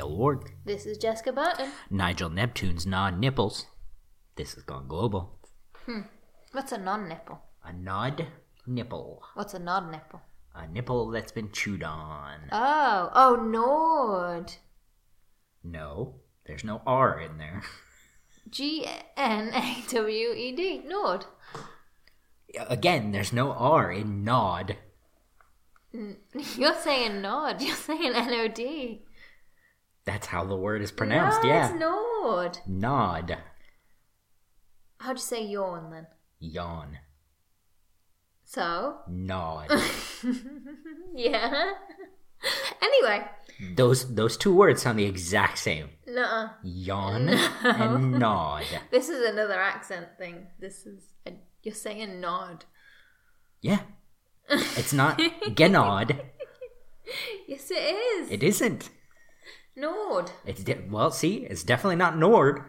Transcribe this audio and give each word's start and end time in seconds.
Hi, 0.00 0.06
this 0.06 0.12
is 0.12 0.18
Ward. 0.18 0.44
This 0.64 0.86
is 0.86 0.96
Jessica 0.96 1.30
Burton. 1.30 1.72
Nigel 1.90 2.30
Neptune's 2.30 2.86
non 2.86 3.20
nipples. 3.20 3.66
This 4.34 4.54
has 4.54 4.62
gone 4.62 4.88
global. 4.88 5.38
Hmm. 5.84 6.02
What's 6.52 6.72
a 6.72 6.78
non 6.78 7.06
nipple? 7.06 7.38
A 7.62 7.74
nod 7.74 8.26
nipple. 8.66 9.22
What's 9.34 9.52
a 9.52 9.58
nod 9.58 9.90
nipple? 9.90 10.22
A 10.54 10.66
nipple 10.66 11.10
that's 11.10 11.32
been 11.32 11.52
chewed 11.52 11.82
on. 11.82 12.48
Oh, 12.50 13.10
oh, 13.12 13.34
Nord. 13.44 14.54
No, 15.62 16.14
there's 16.46 16.64
no 16.64 16.80
R 16.86 17.20
in 17.20 17.36
there. 17.36 17.62
G 18.48 18.86
N 19.18 19.52
A 19.52 19.84
W 19.90 20.32
E 20.32 20.52
D. 20.52 20.82
Nord. 20.86 21.26
Again, 22.58 23.12
there's 23.12 23.34
no 23.34 23.52
R 23.52 23.92
in 23.92 24.24
nod. 24.24 24.78
You're 26.56 26.74
saying 26.74 27.20
Nod. 27.20 27.60
You're 27.60 27.76
saying 27.76 28.12
N 28.14 28.30
O 28.32 28.48
D. 28.48 29.02
That's 30.04 30.26
how 30.28 30.44
the 30.44 30.56
word 30.56 30.82
is 30.82 30.90
pronounced, 30.92 31.42
no, 31.42 31.48
yeah. 31.48 31.70
It's 31.70 31.78
Nord. 31.78 32.58
Nod. 32.66 33.38
How'd 34.98 35.16
you 35.16 35.22
say 35.22 35.44
yawn 35.44 35.90
then? 35.90 36.06
Yawn. 36.40 36.98
So? 38.44 38.98
Nod. 39.08 39.70
Yeah. 41.14 41.72
anyway. 42.80 43.26
those 43.74 44.14
those 44.14 44.36
two 44.36 44.54
words 44.54 44.82
sound 44.82 44.98
the 44.98 45.04
exact 45.04 45.58
same. 45.58 45.90
Nuh 46.06 46.48
Yawn 46.62 47.28
and 47.28 48.12
nod. 48.18 48.64
This 48.90 49.08
is 49.08 49.26
another 49.28 49.60
accent 49.60 50.06
thing. 50.18 50.46
This 50.58 50.86
is. 50.86 51.02
A, 51.26 51.32
you're 51.62 51.74
saying 51.74 52.20
nod. 52.20 52.64
Yeah. 53.60 53.80
It's 54.48 54.92
not 54.92 55.18
genod. 55.48 56.18
Yes, 57.46 57.70
it 57.70 57.74
is. 57.74 58.30
It 58.30 58.42
isn't. 58.42 58.88
Nord. 59.80 60.30
It's 60.44 60.62
de- 60.62 60.86
well, 60.90 61.10
see, 61.10 61.38
it's 61.48 61.62
definitely 61.64 61.96
not 61.96 62.16
Nord. 62.18 62.62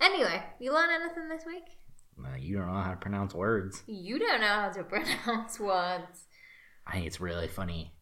Anyway, 0.00 0.42
you 0.58 0.72
learn 0.72 0.90
anything 0.90 1.28
this 1.28 1.44
week? 1.46 1.64
Uh, 2.22 2.36
you 2.38 2.56
don't 2.58 2.66
know 2.72 2.80
how 2.80 2.90
to 2.90 2.96
pronounce 2.96 3.34
words. 3.34 3.82
You 3.86 4.18
don't 4.18 4.40
know 4.40 4.46
how 4.46 4.68
to 4.70 4.84
pronounce 4.84 5.58
words. 5.60 6.24
I 6.86 6.92
think 6.94 7.06
it's 7.06 7.20
really 7.20 7.48
funny. 7.48 7.94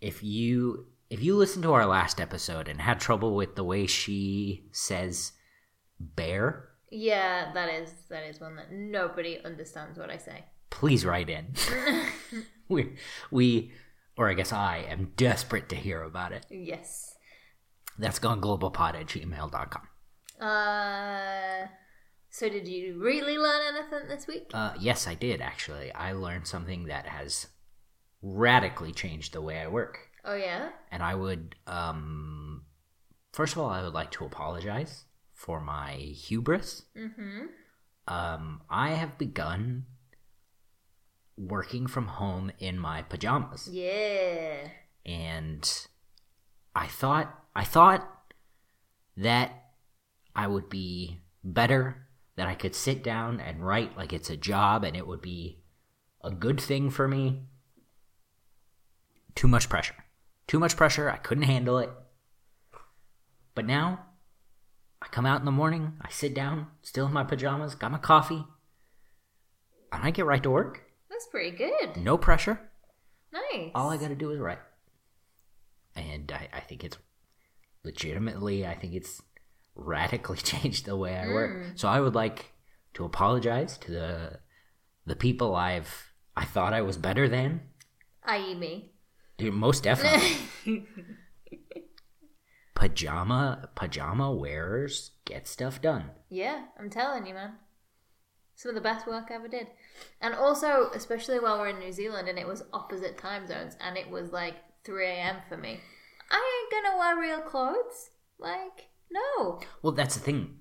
If 0.00 0.22
you 0.22 0.86
if 1.10 1.22
you 1.22 1.36
listened 1.36 1.62
to 1.64 1.72
our 1.74 1.86
last 1.86 2.20
episode 2.20 2.68
and 2.68 2.80
had 2.80 2.98
trouble 3.00 3.34
with 3.34 3.54
the 3.54 3.64
way 3.64 3.86
she 3.86 4.66
says 4.72 5.32
bear, 6.00 6.68
Yeah, 6.90 7.52
that 7.52 7.68
is 7.68 7.92
that 8.10 8.24
is 8.24 8.40
one 8.40 8.56
that 8.56 8.72
nobody 8.72 9.38
understands 9.44 9.98
what 9.98 10.10
I 10.10 10.16
say. 10.16 10.44
please 10.70 11.04
write 11.04 11.28
in. 11.30 11.54
we 12.68 12.96
we 13.30 13.72
or 14.16 14.28
I 14.30 14.34
guess 14.34 14.52
I 14.52 14.84
am 14.88 15.12
desperate 15.16 15.68
to 15.70 15.76
hear 15.76 16.02
about 16.02 16.32
it. 16.32 16.46
Yes. 16.50 17.14
That's 17.98 18.18
gone 18.18 18.40
globalpod 18.40 18.94
at 18.94 19.06
gmail.com. 19.06 19.88
Uh 20.40 21.66
so 22.30 22.48
did 22.48 22.66
you 22.66 22.98
really 22.98 23.36
learn 23.36 23.60
anything 23.76 24.08
this 24.08 24.26
week? 24.26 24.50
Uh, 24.54 24.72
yes, 24.80 25.06
I 25.06 25.14
did 25.14 25.42
actually. 25.42 25.92
I 25.92 26.12
learned 26.12 26.46
something 26.46 26.84
that 26.86 27.06
has 27.06 27.48
radically 28.22 28.90
changed 28.92 29.34
the 29.34 29.42
way 29.42 29.58
I 29.58 29.68
work. 29.68 29.98
Oh 30.24 30.34
yeah? 30.34 30.70
and 30.90 31.02
I 31.02 31.14
would 31.14 31.56
um 31.66 32.64
first 33.32 33.52
of 33.54 33.58
all 33.60 33.68
I 33.70 33.82
would 33.82 33.92
like 33.94 34.10
to 34.12 34.24
apologize 34.24 35.04
for 35.34 35.60
my 35.60 35.92
hubris. 35.92 36.84
Mm-hmm. 36.96 37.46
Um 38.08 38.62
I 38.70 38.90
have 38.90 39.18
begun 39.18 39.86
working 41.48 41.86
from 41.86 42.06
home 42.06 42.52
in 42.58 42.78
my 42.78 43.02
pajamas 43.02 43.68
Yeah. 43.70 44.68
and 45.04 45.86
I 46.74 46.86
thought 46.86 47.38
I 47.54 47.64
thought 47.64 48.08
that 49.16 49.50
I 50.34 50.46
would 50.46 50.68
be 50.68 51.20
better 51.44 52.06
that 52.36 52.46
I 52.48 52.54
could 52.54 52.74
sit 52.74 53.02
down 53.02 53.40
and 53.40 53.66
write 53.66 53.96
like 53.96 54.12
it's 54.12 54.30
a 54.30 54.36
job 54.36 54.84
and 54.84 54.96
it 54.96 55.06
would 55.06 55.20
be 55.20 55.58
a 56.22 56.30
good 56.30 56.60
thing 56.60 56.88
for 56.88 57.06
me. 57.08 57.42
Too 59.34 59.48
much 59.48 59.68
pressure. 59.68 59.96
Too 60.46 60.58
much 60.58 60.76
pressure. 60.76 61.10
I 61.10 61.16
couldn't 61.16 61.44
handle 61.44 61.78
it. 61.78 61.90
But 63.54 63.66
now 63.66 64.06
I 65.02 65.08
come 65.08 65.26
out 65.26 65.40
in 65.40 65.44
the 65.44 65.50
morning, 65.50 65.94
I 66.00 66.10
sit 66.10 66.32
down, 66.34 66.68
still 66.82 67.06
in 67.06 67.12
my 67.12 67.24
pajamas, 67.24 67.74
got 67.74 67.90
my 67.92 67.98
coffee, 67.98 68.44
and 69.92 70.02
I 70.04 70.10
get 70.10 70.24
right 70.24 70.42
to 70.42 70.50
work. 70.50 70.84
That's 71.12 71.26
pretty 71.26 71.50
good. 71.50 71.98
No 71.98 72.16
pressure. 72.16 72.58
Nice. 73.32 73.70
All 73.74 73.90
I 73.90 73.98
got 73.98 74.08
to 74.08 74.14
do 74.14 74.30
is 74.30 74.40
write. 74.40 74.58
And 75.94 76.32
I, 76.32 76.48
I 76.54 76.60
think 76.60 76.84
it's 76.84 76.96
legitimately, 77.84 78.66
I 78.66 78.74
think 78.74 78.94
it's 78.94 79.20
radically 79.74 80.36
changed 80.42 80.86
the 80.86 80.96
way 80.96 81.14
I 81.14 81.28
work. 81.28 81.66
Hmm. 81.66 81.70
So 81.76 81.88
I 81.88 82.00
would 82.00 82.14
like 82.14 82.52
to 82.94 83.04
apologize 83.04 83.76
to 83.78 83.90
the 83.90 84.38
the 85.04 85.16
people 85.16 85.54
I've 85.54 86.12
I 86.36 86.44
thought 86.44 86.72
I 86.72 86.80
was 86.80 86.96
better 86.96 87.28
than. 87.28 87.60
I.e. 88.24 88.54
me. 88.54 88.92
Dude, 89.36 89.52
most 89.52 89.82
definitely. 89.82 90.36
pajama 92.74 93.68
pajama 93.74 94.32
wearers 94.32 95.10
get 95.24 95.46
stuff 95.46 95.82
done. 95.82 96.10
Yeah, 96.30 96.64
I'm 96.78 96.88
telling 96.88 97.26
you, 97.26 97.34
man. 97.34 97.54
Some 98.54 98.70
of 98.70 98.74
the 98.74 98.80
best 98.80 99.06
work 99.06 99.28
I 99.30 99.34
ever 99.34 99.48
did. 99.48 99.66
And 100.20 100.34
also, 100.34 100.90
especially 100.94 101.40
while 101.40 101.58
we're 101.58 101.68
in 101.68 101.78
New 101.78 101.92
Zealand 101.92 102.28
and 102.28 102.38
it 102.38 102.46
was 102.46 102.62
opposite 102.72 103.18
time 103.18 103.46
zones 103.46 103.76
and 103.80 103.96
it 103.96 104.08
was 104.10 104.30
like 104.32 104.54
3 104.84 105.06
a.m. 105.06 105.36
for 105.48 105.56
me. 105.56 105.80
I 106.30 106.68
ain't 106.72 106.84
gonna 106.84 106.98
wear 106.98 107.18
real 107.20 107.40
clothes. 107.40 108.10
Like, 108.38 108.88
no. 109.10 109.60
Well, 109.82 109.92
that's 109.92 110.14
the 110.14 110.20
thing. 110.20 110.58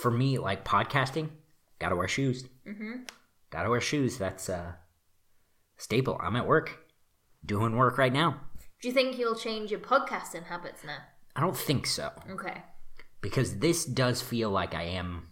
For 0.00 0.10
me, 0.10 0.38
like 0.38 0.64
podcasting, 0.64 1.28
gotta 1.78 1.96
wear 1.96 2.08
shoes. 2.08 2.48
Mm-hmm. 2.66 3.04
Gotta 3.50 3.68
wear 3.70 3.80
shoes. 3.80 4.18
That's 4.18 4.48
a 4.48 4.78
staple. 5.76 6.18
I'm 6.22 6.36
at 6.36 6.46
work, 6.46 6.86
doing 7.44 7.76
work 7.76 7.98
right 7.98 8.12
now. 8.12 8.40
Do 8.80 8.88
you 8.88 8.94
think 8.94 9.18
you'll 9.18 9.36
change 9.36 9.70
your 9.70 9.80
podcasting 9.80 10.44
habits 10.44 10.82
now? 10.84 10.98
I 11.36 11.40
don't 11.40 11.56
think 11.56 11.86
so. 11.86 12.10
Okay. 12.30 12.62
because 13.20 13.58
this 13.58 13.84
does 13.84 14.20
feel 14.20 14.50
like 14.50 14.74
I 14.74 14.82
am 14.84 15.28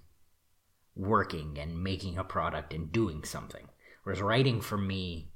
working 0.94 1.58
and 1.58 1.82
making 1.82 2.18
a 2.18 2.24
product 2.24 2.72
and 2.74 2.90
doing 2.92 3.24
something. 3.24 3.66
Whereas 4.02 4.20
writing 4.22 4.60
for 4.60 4.76
me, 4.78 5.30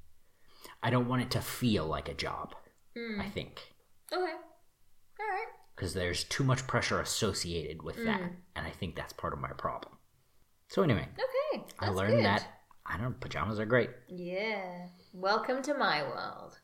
I 0.83 0.91
don't 0.91 1.09
want 1.09 1.23
it 1.23 1.31
to 1.33 1.41
feel 1.41 1.87
like 1.87 2.09
a 2.09 2.15
job. 2.15 2.55
I 3.21 3.29
think 3.29 3.61
Okay. 4.13 4.21
Alright. 4.23 5.49
because 5.75 5.95
there's 5.95 6.23
too 6.25 6.45
much 6.45 6.67
pressure 6.67 7.01
associated 7.01 7.83
with 7.83 7.97
that, 8.05 8.21
and 8.55 8.67
I 8.67 8.71
think 8.71 8.95
that's 8.95 9.13
part 9.13 9.33
of 9.33 9.41
my 9.41 9.51
problem. 9.51 9.95
So 10.69 10.83
anyway, 10.83 11.09
Okay. 11.55 11.65
I 11.81 11.89
learned 11.89 12.15
good. 12.17 12.25
that 12.25 12.47
I 12.87 12.97
don't 12.99 13.19
pajamas 13.21 13.59
are 13.59 13.67
great. 13.67 13.91
Yeah. 14.09 14.89
Welcome 15.13 15.63
to 15.63 15.75
my 15.75 16.03
world. 16.03 16.59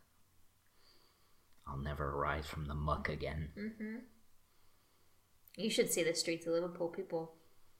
I'll 1.66 1.78
never 1.78 2.16
rise 2.16 2.46
from 2.46 2.66
the 2.66 2.74
muck 2.74 3.08
again. 3.08 3.50
Mm-hmm. 3.58 3.96
You 5.56 5.70
should 5.70 5.90
see 5.92 6.02
the 6.04 6.14
streets 6.14 6.46
of 6.46 6.52
Liverpool. 6.52 6.88
People 6.88 7.34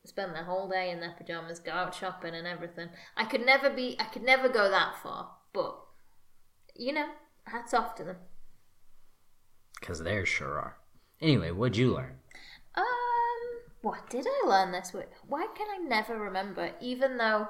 spend 0.05 0.35
their 0.35 0.45
whole 0.45 0.69
day 0.69 0.91
in 0.91 1.01
their 1.01 1.15
pajamas, 1.17 1.59
go 1.59 1.73
out 1.73 1.95
shopping 1.95 2.35
and 2.35 2.47
everything. 2.47 2.89
I 3.17 3.25
could 3.25 3.45
never 3.45 3.71
be. 3.71 3.97
I 3.99 4.05
could 4.05 4.23
never 4.23 4.49
go 4.49 4.71
that 4.71 4.97
far. 5.03 5.31
But 5.53 5.79
you 6.77 6.93
know, 6.93 7.07
hats 7.45 7.75
off 7.75 7.95
to 7.97 8.05
them. 8.05 8.17
Because 9.79 10.03
there 10.03 10.27
sure 10.27 10.59
are. 10.59 10.77
Anyway, 11.21 11.51
what'd 11.51 11.77
you 11.77 11.95
learn? 11.95 12.19
Um, 12.75 12.85
what 13.83 14.09
did 14.09 14.27
I 14.27 14.47
learn 14.47 14.73
this 14.73 14.93
week? 14.93 15.09
Why 15.27 15.47
can 15.55 15.67
I 15.71 15.79
never 15.79 16.19
remember? 16.19 16.73
Even 16.81 17.17
though 17.17 17.49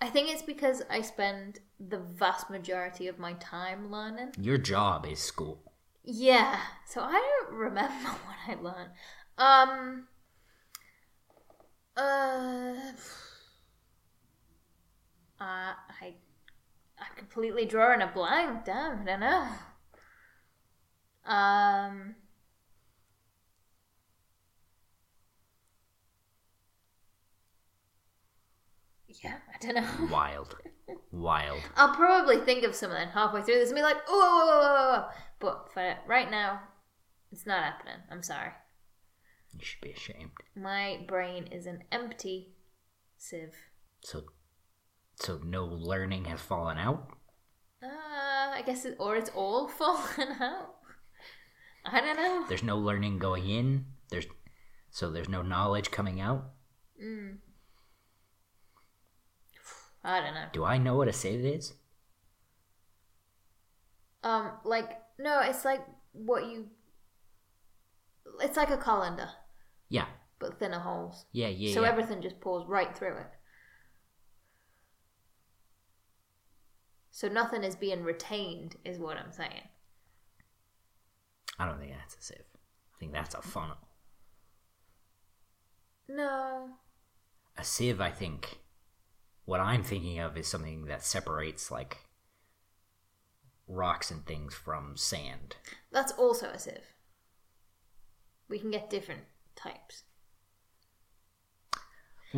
I 0.00 0.08
think 0.08 0.30
it's 0.30 0.42
because 0.42 0.82
I 0.90 1.00
spend 1.00 1.60
the 1.78 1.98
vast 1.98 2.50
majority 2.50 3.06
of 3.06 3.20
my 3.20 3.34
time 3.34 3.90
learning. 3.90 4.32
Your 4.36 4.58
job 4.58 5.06
is 5.06 5.20
school. 5.20 5.62
Yeah, 6.04 6.58
so 6.86 7.02
I 7.02 7.12
don't 7.12 7.56
remember 7.56 8.08
what 8.08 8.36
I 8.48 8.60
learned. 8.60 8.90
Um, 9.38 10.08
uh, 11.96 12.74
uh, 15.40 15.74
I, 16.00 16.14
I'm 16.98 17.16
completely 17.16 17.66
drawing 17.66 18.00
a 18.00 18.06
blank. 18.06 18.64
Damn, 18.64 19.02
I 19.02 19.04
don't 19.04 19.20
know. 19.20 19.48
Um, 21.24 22.14
yeah, 29.22 29.36
I 29.52 29.58
don't 29.60 29.74
know. 29.74 30.08
Wild. 30.10 30.56
Wild. 31.12 31.60
I'll 31.76 31.94
probably 31.94 32.38
think 32.38 32.64
of 32.64 32.74
something 32.74 33.08
halfway 33.08 33.42
through 33.42 33.56
this 33.56 33.68
and 33.68 33.76
be 33.76 33.82
like, 33.82 33.98
oh, 34.08 35.08
whoa. 35.10 35.18
but 35.38 35.70
for 35.72 35.96
right 36.06 36.30
now, 36.30 36.60
it's 37.30 37.46
not 37.46 37.62
happening. 37.62 37.98
I'm 38.10 38.22
sorry. 38.22 38.50
You 39.52 39.64
should 39.64 39.80
be 39.80 39.92
ashamed. 39.92 40.30
My 40.56 41.00
brain 41.06 41.46
is 41.46 41.66
an 41.66 41.84
empty 41.92 42.54
sieve. 43.16 43.54
So, 44.04 44.24
so 45.16 45.40
no 45.44 45.64
learning 45.64 46.24
has 46.26 46.40
fallen 46.40 46.78
out. 46.78 47.08
Uh, 47.82 47.86
I 47.88 48.62
guess 48.64 48.84
it, 48.84 48.96
or 48.98 49.16
it's 49.16 49.30
all 49.34 49.68
fallen 49.78 50.40
out. 50.40 50.76
I 51.84 52.00
don't 52.00 52.16
know. 52.16 52.44
There's 52.48 52.62
no 52.62 52.78
learning 52.78 53.18
going 53.18 53.48
in. 53.48 53.86
There's 54.10 54.26
so 54.90 55.10
there's 55.10 55.28
no 55.28 55.42
knowledge 55.42 55.90
coming 55.90 56.20
out. 56.20 56.44
I 60.04 60.20
don't 60.20 60.34
know. 60.34 60.46
Do 60.52 60.64
I 60.64 60.78
know 60.78 60.96
what 60.96 61.08
a 61.08 61.12
sieve 61.12 61.44
is? 61.44 61.74
Um, 64.22 64.52
like 64.64 65.00
no, 65.18 65.40
it's 65.40 65.64
like 65.64 65.84
what 66.12 66.46
you. 66.46 66.68
It's 68.40 68.56
like 68.56 68.70
a 68.70 68.76
colander, 68.76 69.28
Yeah. 69.92 70.06
but 70.38 70.58
thinner 70.58 70.78
holes. 70.78 71.26
Yeah, 71.32 71.48
yeah, 71.48 71.74
so 71.74 71.82
yeah. 71.82 71.88
everything 71.88 72.22
just 72.22 72.40
pours 72.40 72.66
right 72.66 72.96
through 72.96 73.18
it. 73.18 73.26
So 77.10 77.28
nothing 77.28 77.62
is 77.62 77.76
being 77.76 78.02
retained, 78.02 78.76
is 78.86 78.98
what 78.98 79.18
I'm 79.18 79.32
saying. 79.32 79.68
I 81.58 81.66
don't 81.66 81.78
think 81.78 81.92
that's 81.92 82.16
a 82.16 82.22
sieve. 82.22 82.38
I 82.40 82.98
think 82.98 83.12
that's 83.12 83.34
a 83.34 83.42
funnel. 83.42 83.76
No. 86.08 86.70
A 87.58 87.62
sieve, 87.62 88.00
I 88.00 88.10
think, 88.10 88.60
what 89.44 89.60
I'm 89.60 89.82
thinking 89.82 90.18
of 90.20 90.38
is 90.38 90.46
something 90.46 90.86
that 90.86 91.04
separates 91.04 91.70
like 91.70 91.98
rocks 93.68 94.10
and 94.10 94.24
things 94.24 94.54
from 94.54 94.96
sand. 94.96 95.56
That's 95.92 96.12
also 96.12 96.46
a 96.46 96.58
sieve. 96.58 96.94
We 98.48 98.58
can 98.58 98.70
get 98.70 98.88
different 98.88 99.24
types. 99.62 100.04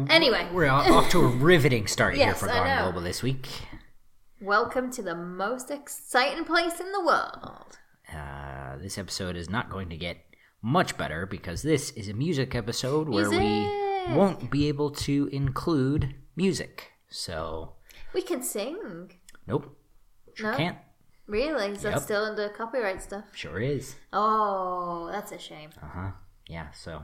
Anyway, 0.09 0.49
We're 0.53 0.67
off 0.69 1.09
to 1.11 1.21
a 1.21 1.27
riveting 1.37 1.87
start 1.87 2.17
here 2.17 2.35
for 2.35 2.47
Gone. 2.49 2.83
Global 2.83 3.01
this 3.01 3.23
week. 3.23 3.47
welcome 4.41 4.91
to 4.91 5.03
the 5.03 5.15
most 5.15 5.71
exciting 5.71 6.45
place 6.45 6.81
in 6.81 6.91
the 6.91 7.01
world. 7.05 7.79
Uh, 8.13 8.77
this 8.79 8.99
episode 8.99 9.37
is 9.37 9.49
not 9.49 9.71
going 9.71 9.89
to 9.91 9.97
get 9.97 10.17
much 10.61 10.97
better 10.99 11.27
because 11.27 11.63
this 11.63 11.91
is 11.93 12.09
a 12.09 12.13
music 12.15 12.55
episode 12.57 13.09
where 13.09 13.31
we 13.31 13.69
won't 14.13 14.51
be 14.51 14.67
able 14.67 14.91
to 14.91 15.29
include 15.33 16.15
music. 16.35 16.91
So, 17.09 17.75
We 18.13 18.23
can 18.23 18.43
sing. 18.43 19.13
nope, 19.47 19.77
sure 20.35 20.51
No? 20.51 20.57
can't. 20.57 20.79
Really? 21.29 21.69
Is 21.71 21.83
that 21.83 21.93
Yep. 21.93 22.03
still 22.03 22.25
under 22.25 22.49
copyright 22.49 23.01
stuff? 23.01 23.25
Sure 23.35 23.61
is. 23.61 23.95
Oh, 24.13 25.09
that's 25.13 25.31
a 25.31 25.39
shame. 25.39 25.71
Uh 25.81 25.87
huh. 25.87 26.11
Yeah. 26.49 26.71
So 26.73 27.03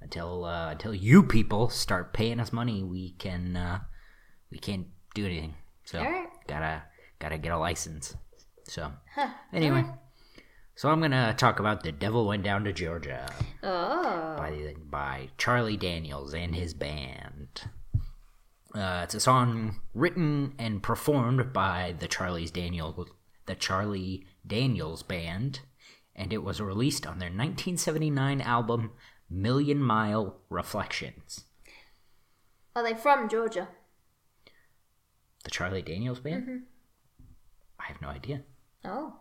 until 0.00 0.44
uh, 0.44 0.70
until 0.70 0.94
you 0.94 1.22
people 1.22 1.68
start 1.68 2.12
paying 2.12 2.40
us 2.40 2.52
money, 2.52 2.82
we 2.82 3.12
can 3.12 3.56
uh, 3.56 3.80
we 4.50 4.58
can't 4.58 4.86
do 5.14 5.26
anything. 5.26 5.54
So 5.84 5.98
Alright. 5.98 6.28
gotta 6.46 6.82
gotta 7.18 7.38
get 7.38 7.52
a 7.52 7.58
license. 7.58 8.16
So 8.64 8.92
Huh. 9.14 9.28
anyway, 9.52 9.84
so 10.76 10.88
I'm 10.90 11.00
gonna 11.00 11.34
talk 11.36 11.58
about 11.60 11.82
the 11.82 11.92
Devil 11.92 12.26
Went 12.26 12.42
Down 12.44 12.64
to 12.64 12.72
Georgia 12.72 13.28
Oh. 13.62 14.34
by 14.38 14.74
by 14.88 15.28
Charlie 15.38 15.76
Daniels 15.76 16.32
and 16.34 16.54
his 16.54 16.74
band. 16.74 17.62
Uh, 18.74 19.00
it's 19.02 19.14
a 19.14 19.20
song 19.20 19.80
written 19.94 20.54
and 20.58 20.80
performed 20.82 21.52
by 21.52 21.94
the 21.98 22.06
Charlie's 22.06 22.52
Daniel 22.52 23.06
the 23.46 23.54
Charlie 23.56 24.26
Daniels 24.46 25.02
Band, 25.02 25.60
and 26.14 26.32
it 26.32 26.44
was 26.44 26.60
released 26.60 27.04
on 27.04 27.18
their 27.18 27.30
1979 27.30 28.40
album 28.40 28.92
Million 29.30 29.80
Mile 29.80 30.36
Reflections. 30.50 31.44
Are 32.74 32.82
they 32.82 32.94
from 32.94 33.28
Georgia? 33.28 33.68
The 35.44 35.50
Charlie 35.50 35.82
Daniels 35.82 36.20
Band? 36.20 36.62
I 37.78 37.84
have 37.86 38.02
no 38.02 38.08
idea. 38.08 38.42
Oh. 38.84 39.14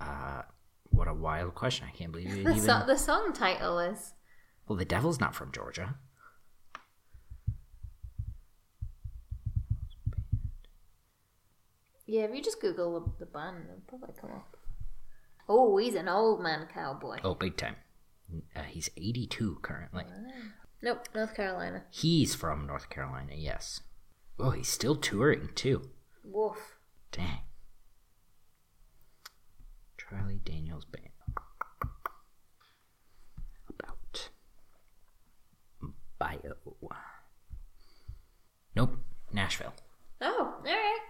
Uh, 0.00 0.42
what 0.90 1.08
a 1.08 1.14
wild 1.14 1.54
question! 1.54 1.86
I 1.92 1.96
can't 1.96 2.12
believe 2.12 2.28
you 2.36 2.44
The, 2.44 2.50
even. 2.50 2.62
so- 2.62 2.84
the 2.86 2.96
song 2.96 3.32
title 3.32 3.78
is. 3.78 4.12
Well, 4.66 4.76
the 4.78 4.84
Devil's 4.84 5.20
not 5.20 5.34
from 5.34 5.52
Georgia. 5.52 5.96
Yeah, 12.06 12.22
if 12.22 12.34
you 12.34 12.42
just 12.42 12.60
Google 12.60 13.00
the, 13.00 13.24
the 13.24 13.26
band, 13.30 13.64
it'll 13.68 13.80
probably 13.98 14.14
come 14.20 14.30
up. 14.30 14.56
Oh, 15.48 15.76
he's 15.76 15.94
an 15.94 16.08
old 16.08 16.42
man 16.42 16.68
cowboy. 16.72 17.18
Oh, 17.24 17.34
big 17.34 17.56
time. 17.56 17.76
Uh, 18.54 18.62
he's 18.62 18.90
82 18.96 19.58
currently. 19.62 20.04
Nope, 20.82 21.08
North 21.14 21.34
Carolina. 21.34 21.84
He's 21.90 22.34
from 22.34 22.66
North 22.66 22.90
Carolina, 22.90 23.32
yes. 23.36 23.80
Oh, 24.38 24.50
he's 24.50 24.68
still 24.68 24.96
touring 24.96 25.50
too. 25.54 25.90
Woof. 26.24 26.76
Dang. 27.12 27.40
Charlie 29.98 30.40
Daniels 30.44 30.84
Band. 30.84 31.08
About. 33.68 34.28
Bio. 36.18 36.56
Nope, 38.74 38.96
Nashville. 39.32 39.72
Oh, 40.20 40.54
alright. 40.58 41.00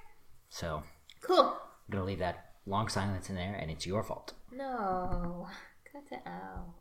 So, 0.49 0.83
Cool. 1.23 1.41
I'm 1.43 1.91
gonna 1.93 2.05
leave 2.05 2.19
that 2.21 2.53
long 2.67 2.89
silence 2.89 3.29
in 3.29 3.37
there, 3.37 3.55
and 3.55 3.71
it's 3.71 3.87
your 3.87 4.03
fault. 4.05 4.33
No. 4.53 5.49
Cut 5.93 6.03
it 6.11 6.23
out. 6.27 6.75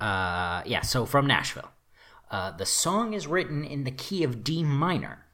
Uh, 0.00 0.62
yeah, 0.64 0.80
so 0.80 1.06
from 1.06 1.26
Nashville. 1.26 1.70
Uh, 2.30 2.52
the 2.52 2.66
song 2.66 3.12
is 3.12 3.26
written 3.26 3.64
in 3.64 3.84
the 3.84 3.90
key 3.90 4.22
of 4.22 4.44
D 4.44 4.62
minor. 4.62 5.26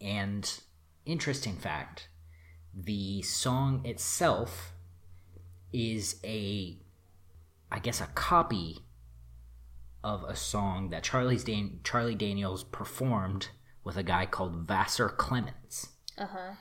And, 0.00 0.60
interesting 1.04 1.56
fact, 1.56 2.08
the 2.72 3.22
song 3.22 3.82
itself 3.84 4.72
is 5.72 6.20
a, 6.24 6.78
I 7.72 7.78
guess, 7.80 8.00
a 8.00 8.06
copy 8.06 8.78
of 10.04 10.22
a 10.22 10.36
song 10.36 10.90
that 10.90 11.02
Charlie's 11.02 11.42
Dan- 11.44 11.80
Charlie 11.82 12.14
Daniels 12.14 12.62
performed 12.62 13.48
with 13.82 13.96
a 13.96 14.04
guy 14.04 14.26
called 14.26 14.66
Vassar 14.66 15.08
Clements. 15.08 15.88
Uh 16.16 16.26
huh. 16.26 16.52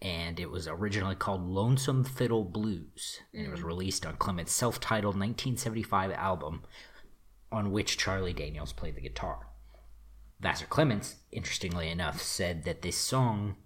And 0.00 0.38
it 0.38 0.50
was 0.50 0.68
originally 0.68 1.14
called 1.14 1.42
Lonesome 1.42 2.04
Fiddle 2.04 2.44
Blues, 2.44 3.20
and 3.32 3.46
it 3.46 3.50
was 3.50 3.60
hmm. 3.60 3.66
released 3.66 4.06
on 4.06 4.16
Clement's 4.16 4.52
self-titled 4.52 5.14
1975 5.14 6.12
album, 6.12 6.62
on 7.50 7.72
which 7.72 7.98
Charlie 7.98 8.32
Daniels 8.32 8.72
played 8.72 8.94
the 8.94 9.00
guitar. 9.00 9.48
Vassar 10.40 10.66
Clements, 10.66 11.16
interestingly 11.32 11.88
enough, 11.88 12.22
said 12.22 12.64
that 12.64 12.82
this 12.82 12.96
song 12.96 13.56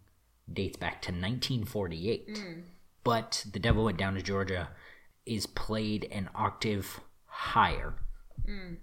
dates 0.50 0.78
back 0.78 1.02
to 1.02 1.12
1948, 1.12 2.28
hmm. 2.34 2.60
but 3.04 3.44
"The 3.52 3.58
Devil 3.58 3.84
Went 3.84 3.98
Down 3.98 4.14
to 4.14 4.22
Georgia" 4.22 4.70
is 5.26 5.46
played 5.46 6.08
an 6.10 6.30
octave 6.34 7.00
higher 7.26 7.94
hmm. 8.46 8.74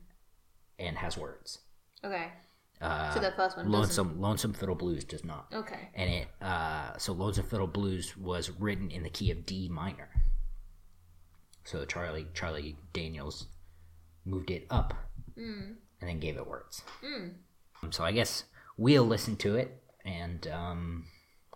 and 0.77 0.97
has 0.97 1.17
words. 1.17 1.59
Okay. 2.03 2.31
Uh, 2.81 3.13
so 3.13 3.19
the 3.19 3.31
first 3.35 3.57
one 3.57 3.65
doesn't. 3.65 3.71
Lonesome 3.71 4.21
Lonesome 4.21 4.53
Fiddle 4.53 4.75
Blues 4.75 5.03
does 5.03 5.25
not 5.25 5.47
Okay. 5.53 5.89
and 5.95 6.09
it 6.09 6.27
uh, 6.41 6.97
so 6.97 7.11
Lonesome 7.13 7.45
Fiddle 7.45 7.67
Blues 7.67 8.15
was 8.15 8.49
written 8.51 8.89
in 8.89 9.03
the 9.03 9.09
key 9.09 9.31
of 9.31 9.45
D 9.45 9.67
minor. 9.69 10.09
So 11.65 11.83
Charlie 11.85 12.27
Charlie 12.33 12.77
Daniels 12.93 13.47
moved 14.25 14.49
it 14.49 14.65
up 14.69 14.93
and 15.35 15.75
then 16.01 16.19
gave 16.19 16.37
it 16.37 16.47
words. 16.47 16.81
Um, 17.03 17.91
so 17.91 18.03
I 18.03 18.11
guess 18.13 18.43
we'll 18.77 19.05
listen 19.05 19.35
to 19.37 19.55
it 19.55 19.81
and 20.05 20.47
um, 20.47 21.05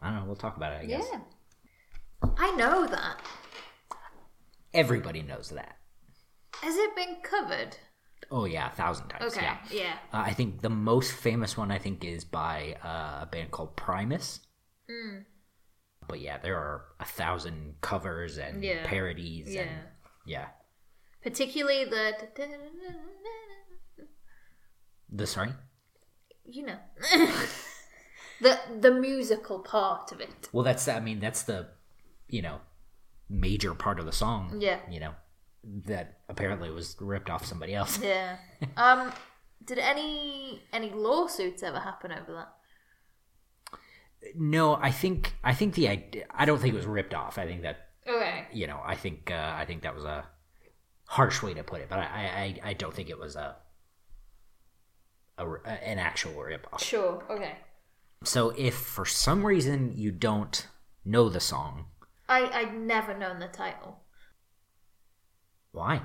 I 0.02 0.10
don't 0.10 0.20
know. 0.20 0.26
We'll 0.26 0.36
talk 0.36 0.58
about 0.58 0.74
it. 0.74 0.82
I 0.82 0.86
guess 0.86 1.06
Yeah. 1.12 1.20
I 2.38 2.56
know 2.56 2.86
that. 2.88 3.22
everybody 4.74 5.22
knows 5.22 5.50
that. 5.50 5.78
Has 6.62 6.76
it 6.76 6.96
been 6.96 7.18
covered? 7.24 7.78
Oh 8.36 8.46
yeah, 8.46 8.68
a 8.68 8.72
thousand 8.72 9.10
times. 9.10 9.32
Okay. 9.38 9.46
Yeah. 9.46 9.58
Yeah. 9.72 9.94
Uh, 10.12 10.24
I 10.26 10.34
think 10.34 10.62
the 10.62 10.70
most 10.70 11.14
famous 11.14 11.56
one 11.56 11.70
I 11.70 11.78
think 11.78 12.04
is 12.04 12.26
by 12.26 12.76
uh, 12.84 13.20
a 13.22 13.30
band 13.32 13.52
called 13.52 13.76
Primus. 13.76 14.40
But 16.08 16.20
yeah, 16.20 16.40
there 16.40 16.58
are 16.58 16.86
a 17.00 17.06
thousand 17.06 17.76
covers 17.82 18.38
and 18.38 18.64
Yeah. 18.64 18.86
parodies. 18.86 19.54
Yeah. 19.54 19.62
And, 19.62 19.72
yeah. 20.26 20.48
Particularly 21.22 21.86
the. 21.86 22.14
The 25.10 25.28
sorry. 25.28 25.54
You 26.46 26.66
know. 26.66 26.78
the 28.42 28.60
the 28.80 28.92
musical 28.92 29.60
part 29.60 30.12
of 30.12 30.20
it. 30.22 30.50
Well, 30.52 30.64
that's 30.64 30.88
I 30.88 31.00
mean 31.00 31.20
that's 31.20 31.44
the 31.44 31.68
you 32.28 32.42
know 32.42 32.62
major 33.30 33.76
part 33.76 34.00
of 34.00 34.08
the 34.08 34.12
song. 34.12 34.58
Yeah. 34.60 34.80
You 34.90 35.00
know 35.00 35.14
that 35.86 36.20
apparently 36.30 36.70
was 36.70 36.96
ripped 37.00 37.30
off 37.30 37.46
somebody 37.46 37.74
else. 37.74 38.00
Yeah. 38.02 38.38
Um. 38.78 39.12
Did 39.66 39.80
any 39.80 40.62
any 40.74 40.90
lawsuits 40.90 41.64
ever 41.64 41.80
happen 41.80 42.12
over 42.12 42.34
that? 42.34 42.54
No, 44.36 44.76
I 44.76 44.92
think 44.92 45.36
I 45.44 45.54
think 45.54 45.76
the 45.76 45.88
idea, 45.88 46.26
I 46.32 46.46
don't 46.46 46.60
think 46.60 46.74
it 46.74 46.78
was 46.78 46.86
ripped 46.86 47.14
off. 47.14 47.38
I 47.38 47.46
think 47.46 47.62
that 47.64 47.90
Okay. 48.08 48.46
you 48.52 48.68
know 48.68 48.82
I 48.86 48.96
think 48.96 49.32
uh, 49.32 49.54
I 49.56 49.66
think 49.66 49.84
that 49.84 49.96
was 49.96 50.04
a 50.06 50.26
harsh 51.08 51.42
way 51.42 51.54
to 51.54 51.64
put 51.64 51.82
it, 51.82 51.88
but 51.90 52.00
I 52.00 52.60
I, 52.64 52.70
I 52.70 52.74
don't 52.74 52.94
think 52.94 53.10
it 53.10 53.18
was 53.20 53.36
a, 53.38 53.56
a 55.38 55.46
an 55.86 56.00
actual 56.00 56.34
rip 56.42 56.68
off. 56.74 56.82
Sure. 56.84 57.24
Okay. 57.30 57.56
So 58.24 58.50
if 58.58 58.76
for 58.76 59.06
some 59.06 59.46
reason 59.46 59.94
you 59.96 60.12
don't 60.12 60.68
know 61.06 61.30
the 61.30 61.40
song, 61.42 61.86
I 62.30 62.50
I'd 62.54 62.78
never 62.78 63.18
known 63.18 63.40
the 63.40 63.48
title. 63.48 64.00
Why? 65.74 66.02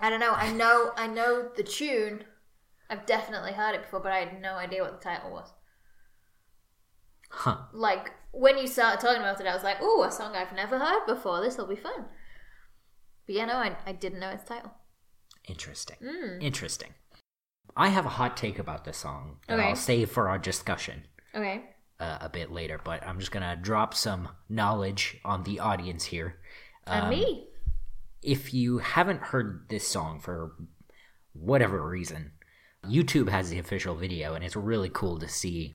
I 0.00 0.08
don't 0.10 0.20
know. 0.20 0.32
I 0.32 0.52
know. 0.52 0.92
I 0.96 1.08
know 1.08 1.48
the 1.56 1.64
tune. 1.64 2.22
I've 2.88 3.04
definitely 3.06 3.52
heard 3.52 3.74
it 3.74 3.82
before, 3.82 4.00
but 4.00 4.12
I 4.12 4.18
had 4.20 4.40
no 4.40 4.54
idea 4.54 4.82
what 4.82 5.00
the 5.00 5.04
title 5.04 5.32
was. 5.32 5.52
Huh. 7.30 7.56
Like 7.72 8.12
when 8.32 8.56
you 8.58 8.66
started 8.66 9.00
talking 9.00 9.20
about 9.20 9.40
it, 9.40 9.46
I 9.46 9.54
was 9.54 9.64
like, 9.64 9.78
"Oh, 9.80 10.04
a 10.06 10.10
song 10.12 10.34
I've 10.34 10.52
never 10.54 10.78
heard 10.78 11.06
before. 11.06 11.40
This 11.40 11.58
will 11.58 11.66
be 11.66 11.76
fun." 11.76 12.06
But 13.26 13.34
yeah, 13.34 13.44
no, 13.44 13.54
I, 13.56 13.76
I 13.86 13.92
didn't 13.92 14.20
know 14.20 14.30
its 14.30 14.44
title. 14.44 14.72
Interesting. 15.46 15.96
Mm. 16.02 16.42
Interesting. 16.42 16.94
I 17.76 17.88
have 17.88 18.06
a 18.06 18.10
hot 18.10 18.36
take 18.36 18.58
about 18.58 18.84
this 18.84 18.96
song 18.96 19.38
that 19.46 19.58
Okay. 19.58 19.68
I'll 19.68 19.76
save 19.76 20.10
for 20.10 20.28
our 20.28 20.38
discussion 20.38 21.04
Okay. 21.34 21.64
uh, 22.00 22.18
a 22.22 22.28
bit 22.28 22.50
later, 22.50 22.80
but 22.82 23.06
I'm 23.06 23.18
just 23.20 23.30
going 23.30 23.42
to 23.48 23.56
drop 23.60 23.94
some 23.94 24.30
knowledge 24.48 25.18
on 25.24 25.42
the 25.44 25.60
audience 25.60 26.04
here. 26.06 26.36
And 26.86 27.04
Um, 27.04 27.10
me. 27.10 27.47
If 28.22 28.52
you 28.52 28.78
haven't 28.78 29.20
heard 29.20 29.66
this 29.68 29.86
song 29.86 30.20
for 30.20 30.52
whatever 31.32 31.88
reason, 31.88 32.32
YouTube 32.84 33.28
has 33.28 33.50
the 33.50 33.58
official 33.58 33.94
video, 33.94 34.34
and 34.34 34.44
it's 34.44 34.56
really 34.56 34.88
cool 34.92 35.18
to 35.18 35.28
see 35.28 35.72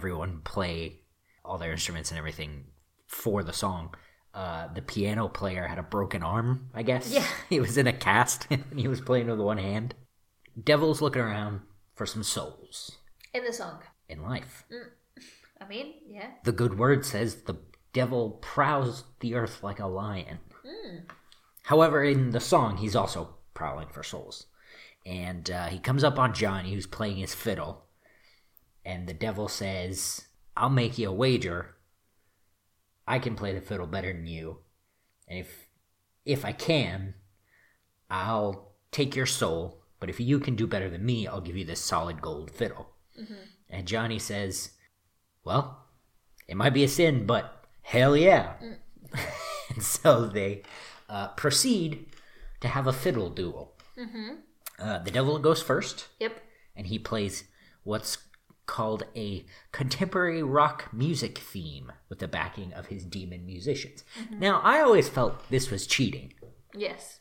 everyone 0.00 0.40
play 0.44 1.00
all 1.44 1.58
their 1.58 1.72
instruments 1.72 2.10
and 2.10 2.18
everything 2.18 2.64
for 3.06 3.42
the 3.42 3.52
song. 3.52 3.94
Uh, 4.34 4.68
the 4.74 4.82
piano 4.82 5.28
player 5.28 5.66
had 5.66 5.78
a 5.78 5.82
broken 5.82 6.22
arm, 6.22 6.68
I 6.74 6.82
guess. 6.82 7.10
Yeah. 7.10 7.24
He 7.48 7.60
was 7.60 7.78
in 7.78 7.86
a 7.86 7.92
cast 7.92 8.46
and 8.50 8.64
he 8.76 8.88
was 8.88 9.00
playing 9.00 9.28
with 9.28 9.40
one 9.40 9.58
hand. 9.58 9.94
Devil's 10.62 11.00
looking 11.00 11.22
around 11.22 11.60
for 11.94 12.04
some 12.06 12.22
souls 12.22 12.98
In 13.32 13.44
the 13.44 13.52
song. 13.52 13.78
in 14.08 14.22
life. 14.22 14.64
I 15.60 15.66
mean, 15.66 15.94
yeah. 16.06 16.30
The 16.44 16.52
good 16.52 16.78
word 16.78 17.06
says 17.06 17.42
the 17.42 17.56
devil 17.92 18.32
prowls 18.42 19.04
the 19.20 19.34
earth 19.34 19.62
like 19.62 19.78
a 19.80 19.86
lion. 19.86 20.38
However, 21.66 22.04
in 22.04 22.30
the 22.30 22.38
song, 22.38 22.76
he's 22.76 22.94
also 22.94 23.34
prowling 23.52 23.88
for 23.88 24.04
souls. 24.04 24.46
And 25.04 25.50
uh, 25.50 25.66
he 25.66 25.80
comes 25.80 26.04
up 26.04 26.16
on 26.16 26.32
Johnny, 26.32 26.72
who's 26.72 26.86
playing 26.86 27.16
his 27.16 27.34
fiddle. 27.34 27.86
And 28.84 29.08
the 29.08 29.12
devil 29.12 29.48
says, 29.48 30.28
I'll 30.56 30.70
make 30.70 30.96
you 30.96 31.08
a 31.08 31.12
wager. 31.12 31.74
I 33.04 33.18
can 33.18 33.34
play 33.34 33.52
the 33.52 33.60
fiddle 33.60 33.88
better 33.88 34.12
than 34.12 34.28
you. 34.28 34.58
And 35.26 35.40
if, 35.40 35.66
if 36.24 36.44
I 36.44 36.52
can, 36.52 37.14
I'll 38.08 38.76
take 38.92 39.16
your 39.16 39.26
soul. 39.26 39.82
But 39.98 40.08
if 40.08 40.20
you 40.20 40.38
can 40.38 40.54
do 40.54 40.68
better 40.68 40.88
than 40.88 41.04
me, 41.04 41.26
I'll 41.26 41.40
give 41.40 41.56
you 41.56 41.64
this 41.64 41.80
solid 41.80 42.22
gold 42.22 42.52
fiddle. 42.52 42.90
And 43.68 43.88
Johnny 43.88 44.20
says, 44.20 44.70
Well, 45.42 45.84
it 46.46 46.56
might 46.56 46.74
be 46.74 46.84
a 46.84 46.88
sin, 46.88 47.26
but 47.26 47.64
hell 47.82 48.16
yeah. 48.16 48.52
and 49.74 49.82
so 49.82 50.26
they 50.26 50.62
uh, 51.08 51.28
proceed 51.28 52.06
to 52.60 52.68
have 52.68 52.86
a 52.86 52.92
fiddle 52.92 53.30
duel. 53.30 53.74
Uh, 54.78 54.98
the 54.98 55.10
devil 55.10 55.38
goes 55.38 55.62
first, 55.62 56.08
Yep. 56.20 56.40
and 56.74 56.86
he 56.86 56.98
plays 56.98 57.44
what's 57.82 58.18
called 58.66 59.04
a 59.14 59.44
contemporary 59.72 60.42
rock 60.42 60.92
music 60.92 61.38
theme 61.38 61.92
with 62.08 62.18
the 62.18 62.28
backing 62.28 62.72
of 62.74 62.86
his 62.86 63.04
demon 63.04 63.46
musicians. 63.46 64.04
Now, 64.30 64.60
I 64.62 64.80
always 64.80 65.08
felt 65.08 65.48
this 65.50 65.70
was 65.70 65.86
cheating, 65.86 66.34
Yes. 66.74 67.20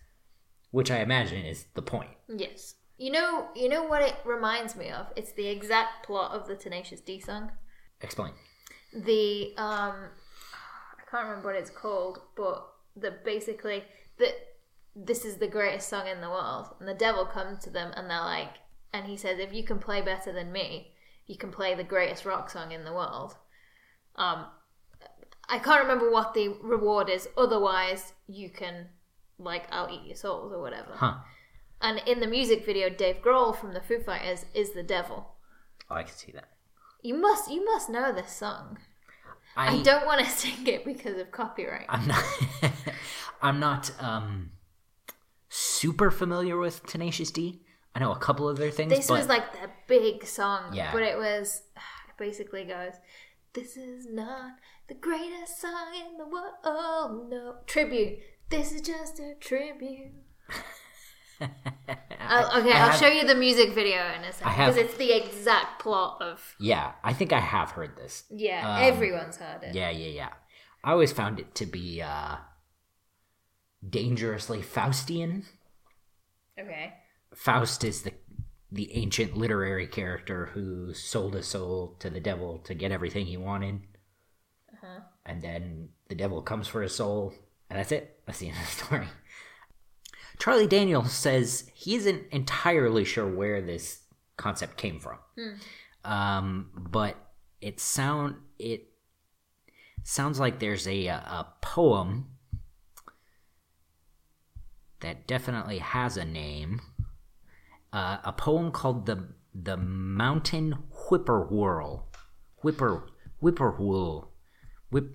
which 0.71 0.89
I 0.91 0.97
imagine 0.99 1.45
is 1.45 1.65
the 1.75 1.81
point. 1.83 2.09
Yes. 2.27 2.75
You 2.97 3.11
know, 3.11 3.49
you 3.55 3.69
know 3.69 3.83
what 3.83 4.01
it 4.01 4.15
reminds 4.25 4.75
me 4.75 4.89
of? 4.89 5.07
It's 5.15 5.33
the 5.33 5.47
exact 5.47 6.05
plot 6.05 6.31
of 6.31 6.47
the 6.47 6.55
Tenacious 6.55 7.01
D 7.01 7.19
song. 7.19 7.51
Explain. 8.01 8.31
The 8.93 9.53
um, 9.57 10.09
I 10.97 11.09
can't 11.11 11.27
remember 11.27 11.49
what 11.49 11.57
it's 11.57 11.69
called, 11.69 12.19
but 12.35 12.65
the 12.95 13.15
basically 13.23 13.83
that 14.17 14.33
this 14.95 15.25
is 15.25 15.37
the 15.37 15.47
greatest 15.47 15.89
song 15.89 16.07
in 16.07 16.21
the 16.21 16.29
world, 16.29 16.67
and 16.79 16.87
the 16.87 16.93
devil 16.93 17.25
comes 17.25 17.63
to 17.63 17.69
them, 17.69 17.91
and 17.95 18.09
they're 18.09 18.19
like, 18.19 18.55
and 18.93 19.05
he 19.05 19.17
says, 19.17 19.39
if 19.39 19.53
you 19.53 19.63
can 19.63 19.79
play 19.79 20.01
better 20.01 20.31
than 20.31 20.51
me, 20.51 20.93
you 21.27 21.37
can 21.37 21.51
play 21.51 21.75
the 21.75 21.83
greatest 21.83 22.25
rock 22.25 22.49
song 22.49 22.71
in 22.71 22.85
the 22.85 22.93
world. 22.93 23.35
Um, 24.15 24.45
I 25.49 25.59
can't 25.59 25.81
remember 25.81 26.09
what 26.09 26.33
the 26.33 26.55
reward 26.61 27.09
is. 27.09 27.27
Otherwise, 27.37 28.13
you 28.27 28.49
can 28.49 28.87
like 29.37 29.67
I'll 29.71 29.89
eat 29.91 30.05
your 30.05 30.15
souls 30.15 30.51
or 30.53 30.61
whatever. 30.61 30.93
Huh. 30.93 31.15
And 31.81 32.01
in 32.07 32.19
the 32.19 32.27
music 32.27 32.65
video, 32.65 32.89
Dave 32.89 33.21
Grohl 33.21 33.55
from 33.55 33.73
the 33.73 33.81
Foo 33.81 33.99
Fighters 33.99 34.45
is 34.53 34.71
the 34.71 34.83
devil. 34.83 35.35
Oh, 35.89 35.95
I 35.95 36.03
can 36.03 36.15
see 36.15 36.31
that. 36.31 36.49
You 37.01 37.15
must, 37.15 37.51
you 37.51 37.63
must 37.63 37.89
know 37.89 38.11
this 38.11 38.31
song. 38.31 38.79
I, 39.55 39.77
I 39.77 39.81
don't 39.83 40.05
want 40.05 40.23
to 40.23 40.29
sing 40.41 40.65
it 40.67 40.85
because 40.85 41.19
of 41.19 41.31
copyright. 41.31 41.85
I'm 41.89 42.07
not. 42.07 42.23
I'm 43.41 43.59
not 43.59 43.91
um, 43.99 44.51
super 45.49 46.09
familiar 46.11 46.57
with 46.57 46.85
Tenacious 46.85 47.31
D. 47.31 47.61
I 47.93 47.99
know 47.99 48.11
a 48.11 48.17
couple 48.19 48.49
of 48.49 48.57
their 48.57 48.71
things, 48.71 48.91
This 48.91 49.07
but 49.07 49.19
was 49.19 49.27
like 49.27 49.53
their 49.53 49.73
big 49.87 50.25
song, 50.25 50.73
Yeah. 50.73 50.91
but 50.91 51.01
it 51.01 51.17
was 51.17 51.61
it 51.75 52.17
basically 52.17 52.65
goes, 52.65 52.93
"This 53.53 53.77
is 53.77 54.07
not 54.09 54.53
the 54.87 54.95
greatest 54.95 55.61
song 55.61 55.93
in 55.95 56.17
the 56.17 56.25
world." 56.25 57.29
No 57.29 57.55
tribute. 57.65 58.19
This 58.49 58.71
is 58.71 58.81
just 58.81 59.19
a 59.19 59.33
tribute. 59.39 60.11
I'll- 61.41 62.59
okay, 62.61 62.71
I 62.71 62.79
I'll 62.79 62.89
have- 62.91 62.99
show 62.99 63.07
you 63.07 63.25
the 63.25 63.35
music 63.35 63.73
video 63.73 64.01
in 64.13 64.23
a 64.23 64.31
second 64.33 64.51
because 64.53 64.77
it's 64.77 64.95
the 64.95 65.11
exact 65.11 65.81
plot 65.81 66.21
of. 66.21 66.55
yeah, 66.59 66.93
I 67.03 67.13
think 67.13 67.33
I 67.33 67.39
have 67.39 67.71
heard 67.71 67.95
this. 67.97 68.23
Yeah, 68.29 68.77
Um, 68.77 68.83
everyone's 68.83 69.37
heard 69.37 69.63
it. 69.63 69.75
Yeah, 69.75 69.89
yeah, 69.89 70.07
yeah. 70.09 70.29
I 70.83 70.91
always 70.91 71.11
found 71.11 71.39
it 71.39 71.53
to 71.55 71.65
be 71.65 72.01
uh, 72.01 72.37
dangerously 73.87 74.61
Faustian. 74.61 75.45
Okay. 76.59 76.93
Faust 77.33 77.83
is 77.83 78.03
the 78.03 78.13
the 78.71 78.91
ancient 78.93 79.37
literary 79.37 79.87
character 79.87 80.47
who 80.47 80.93
sold 80.93 81.33
his 81.33 81.47
soul 81.47 81.95
to 81.99 82.09
the 82.09 82.19
devil 82.19 82.57
to 82.59 82.73
get 82.73 82.91
everything 82.91 83.25
he 83.25 83.37
wanted, 83.37 83.79
Uh-huh. 84.73 84.99
and 85.25 85.41
then 85.41 85.89
the 86.09 86.15
devil 86.15 86.41
comes 86.41 86.67
for 86.67 86.81
his 86.81 86.93
soul, 86.93 87.33
and 87.69 87.79
that's 87.79 87.91
it. 87.93 88.19
That's 88.25 88.39
the 88.39 88.49
end 88.49 88.57
of 88.57 88.63
the 88.65 88.85
story. 88.85 89.07
Charlie 90.39 90.67
Daniels 90.67 91.11
says 91.11 91.69
he 91.73 91.95
isn't 91.95 92.23
entirely 92.31 93.05
sure 93.05 93.27
where 93.27 93.61
this 93.61 94.01
concept 94.37 94.77
came 94.77 94.99
from, 94.99 95.17
um, 96.03 96.69
but 96.75 97.15
it 97.61 97.79
sound 97.79 98.35
it 98.59 98.89
sounds 100.03 100.39
like 100.39 100.59
there's 100.59 100.87
a 100.87 101.07
a 101.07 101.47
poem 101.61 102.27
that 105.01 105.27
definitely 105.27 105.79
has 105.79 106.17
a 106.17 106.25
name. 106.25 106.81
Uh, 107.93 108.17
a 108.23 108.33
poem 108.33 108.71
called 108.71 109.05
the 109.05 109.29
the 109.53 109.77
Mountain 109.77 110.73
Whippoorwill, 111.09 112.07
Whipper 112.57 113.07
Whippoorwill, 113.39 114.31
Whip, 114.91 115.11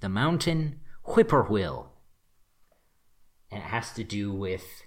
the 0.00 0.08
Mountain 0.08 0.80
Whippoorwill, 1.04 1.89
and 3.50 3.62
it 3.62 3.66
has 3.66 3.92
to 3.92 4.04
do 4.04 4.32
with 4.32 4.82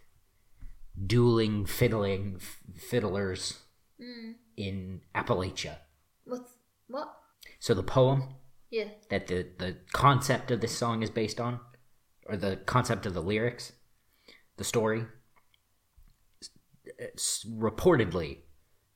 dueling 1.05 1.65
fiddling 1.65 2.37
f- 2.39 2.59
fiddlers 2.75 3.59
hmm. 3.99 4.33
in 4.55 5.01
Appalachia. 5.15 5.77
What's 6.25 6.53
what? 6.87 7.13
So 7.59 7.73
the 7.73 7.83
poem 7.83 8.35
Yeah. 8.69 8.89
that 9.09 9.27
the 9.27 9.47
the 9.57 9.77
concept 9.91 10.51
of 10.51 10.61
this 10.61 10.77
song 10.77 11.03
is 11.03 11.09
based 11.09 11.39
on, 11.39 11.59
or 12.25 12.37
the 12.37 12.57
concept 12.57 13.05
of 13.05 13.13
the 13.13 13.21
lyrics, 13.21 13.73
the 14.57 14.63
story. 14.63 15.05
It's 16.99 17.45
reportedly, 17.45 18.39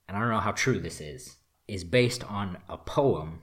and 0.08 0.16
I 0.16 0.20
don't 0.20 0.30
know 0.30 0.40
how 0.40 0.52
true 0.52 0.80
this 0.80 1.02
is, 1.02 1.38
is 1.68 1.84
based 1.84 2.24
on 2.24 2.58
a 2.70 2.78
poem 2.78 3.42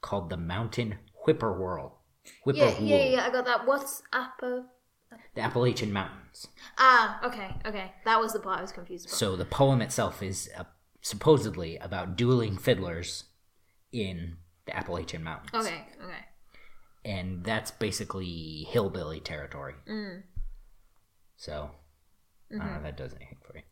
called 0.00 0.30
"The 0.30 0.36
Mountain 0.36 0.98
Whippoorwill." 1.24 1.98
Yeah, 2.24 2.32
Whippoorwill, 2.44 2.88
yeah, 2.88 3.04
yeah. 3.04 3.26
I 3.26 3.30
got 3.30 3.44
that. 3.44 3.66
What's 3.66 4.02
Apple? 4.12 4.66
The 5.34 5.40
Appalachian 5.42 5.92
Mountains. 5.92 6.48
Ah, 6.78 7.20
okay, 7.24 7.54
okay. 7.66 7.92
That 8.04 8.20
was 8.20 8.32
the 8.32 8.40
plot 8.40 8.58
I 8.58 8.62
was 8.62 8.72
confused 8.72 9.06
about. 9.06 9.16
So 9.16 9.36
the 9.36 9.44
poem 9.44 9.80
itself 9.82 10.22
is 10.22 10.50
uh, 10.56 10.64
supposedly 11.00 11.76
about 11.78 12.16
dueling 12.16 12.56
fiddlers 12.56 13.24
in 13.92 14.36
the 14.66 14.76
Appalachian 14.76 15.22
Mountains. 15.22 15.50
Okay, 15.66 15.84
okay. 16.02 16.24
and 17.04 17.44
that's 17.44 17.70
basically 17.70 18.66
hillbilly 18.70 19.20
territory. 19.20 19.74
Mm. 19.88 20.22
So 21.36 21.70
I 22.50 22.54
Mm-hmm. 22.54 22.58
don't 22.58 22.70
know 22.72 22.76
if 22.76 22.82
that 22.84 22.96
does 22.96 23.14
anything 23.14 23.38
for 23.44 23.56
you. 23.56 23.62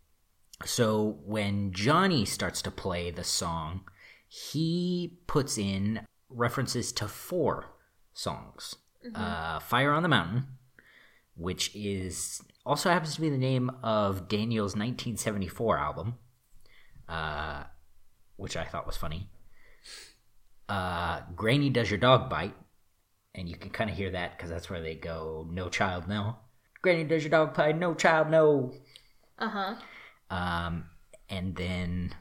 So 0.64 1.19
when 1.25 1.73
Johnny 1.73 2.25
starts 2.25 2.62
to 2.62 2.71
play 2.71 3.11
the 3.11 3.23
song, 3.25 3.83
he 4.28 5.19
puts 5.26 5.59
in 5.59 6.00
references 6.28 6.92
to 6.92 7.07
four 7.09 7.75
songs: 8.14 8.76
Mm-hmm. 9.07 9.21
uh, 9.23 9.61
"Fire 9.61 9.92
on 9.92 10.02
the 10.02 10.09
Mountain," 10.09 10.47
which 11.37 11.75
is 11.75 12.41
also 12.65 12.91
happens 12.91 13.15
to 13.15 13.21
be 13.21 13.31
the 13.31 13.39
name 13.39 13.71
of 13.83 14.29
Daniel's 14.29 14.73
1974 14.73 15.79
album, 15.79 16.15
uh, 17.09 17.65
which 18.37 18.57
I 18.57 18.65
thought 18.65 18.87
was 18.87 18.97
funny. 18.97 19.29
Uh, 20.69 21.21
"Granny 21.35 21.71
Does 21.71 21.91
Your 21.91 21.99
Dog 21.99 22.31
Bite," 22.31 22.57
and 23.35 23.49
you 23.49 23.57
can 23.57 23.71
kind 23.71 23.91
of 23.91 23.97
hear 23.97 24.11
that 24.11 24.37
because 24.37 24.51
that's 24.51 24.71
where 24.71 24.81
they 24.81 24.95
go 24.95 25.47
"No 25.51 25.69
Child 25.69 26.09
No." 26.09 26.37
Granny, 26.83 27.05
does 27.05 27.23
your 27.23 27.31
dog 27.31 27.55
Bite, 27.55 27.79
No, 27.79 27.95
child, 27.95 28.29
no. 28.29 28.75
Uh 29.39 29.49
huh. 29.49 29.75
Um, 30.31 30.87
and 31.29 31.55
then 31.55 32.15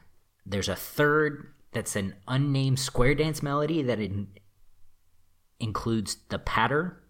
there's 0.46 0.68
a 0.68 0.76
third 0.76 1.52
that's 1.72 1.96
an 1.96 2.14
unnamed 2.28 2.78
square 2.78 3.14
dance 3.14 3.42
melody 3.42 3.82
that 3.82 3.98
in, 3.98 4.28
includes 5.58 6.16
the 6.28 6.38
patter. 6.38 7.01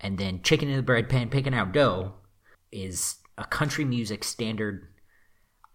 And 0.00 0.18
then 0.18 0.42
Chicken 0.42 0.68
in 0.68 0.76
the 0.76 0.82
Bread 0.82 1.08
Pan 1.08 1.30
Picking 1.30 1.54
Out 1.54 1.72
Dough 1.72 2.14
is 2.70 3.16
a 3.38 3.44
country 3.44 3.84
music 3.84 4.24
standard, 4.24 4.88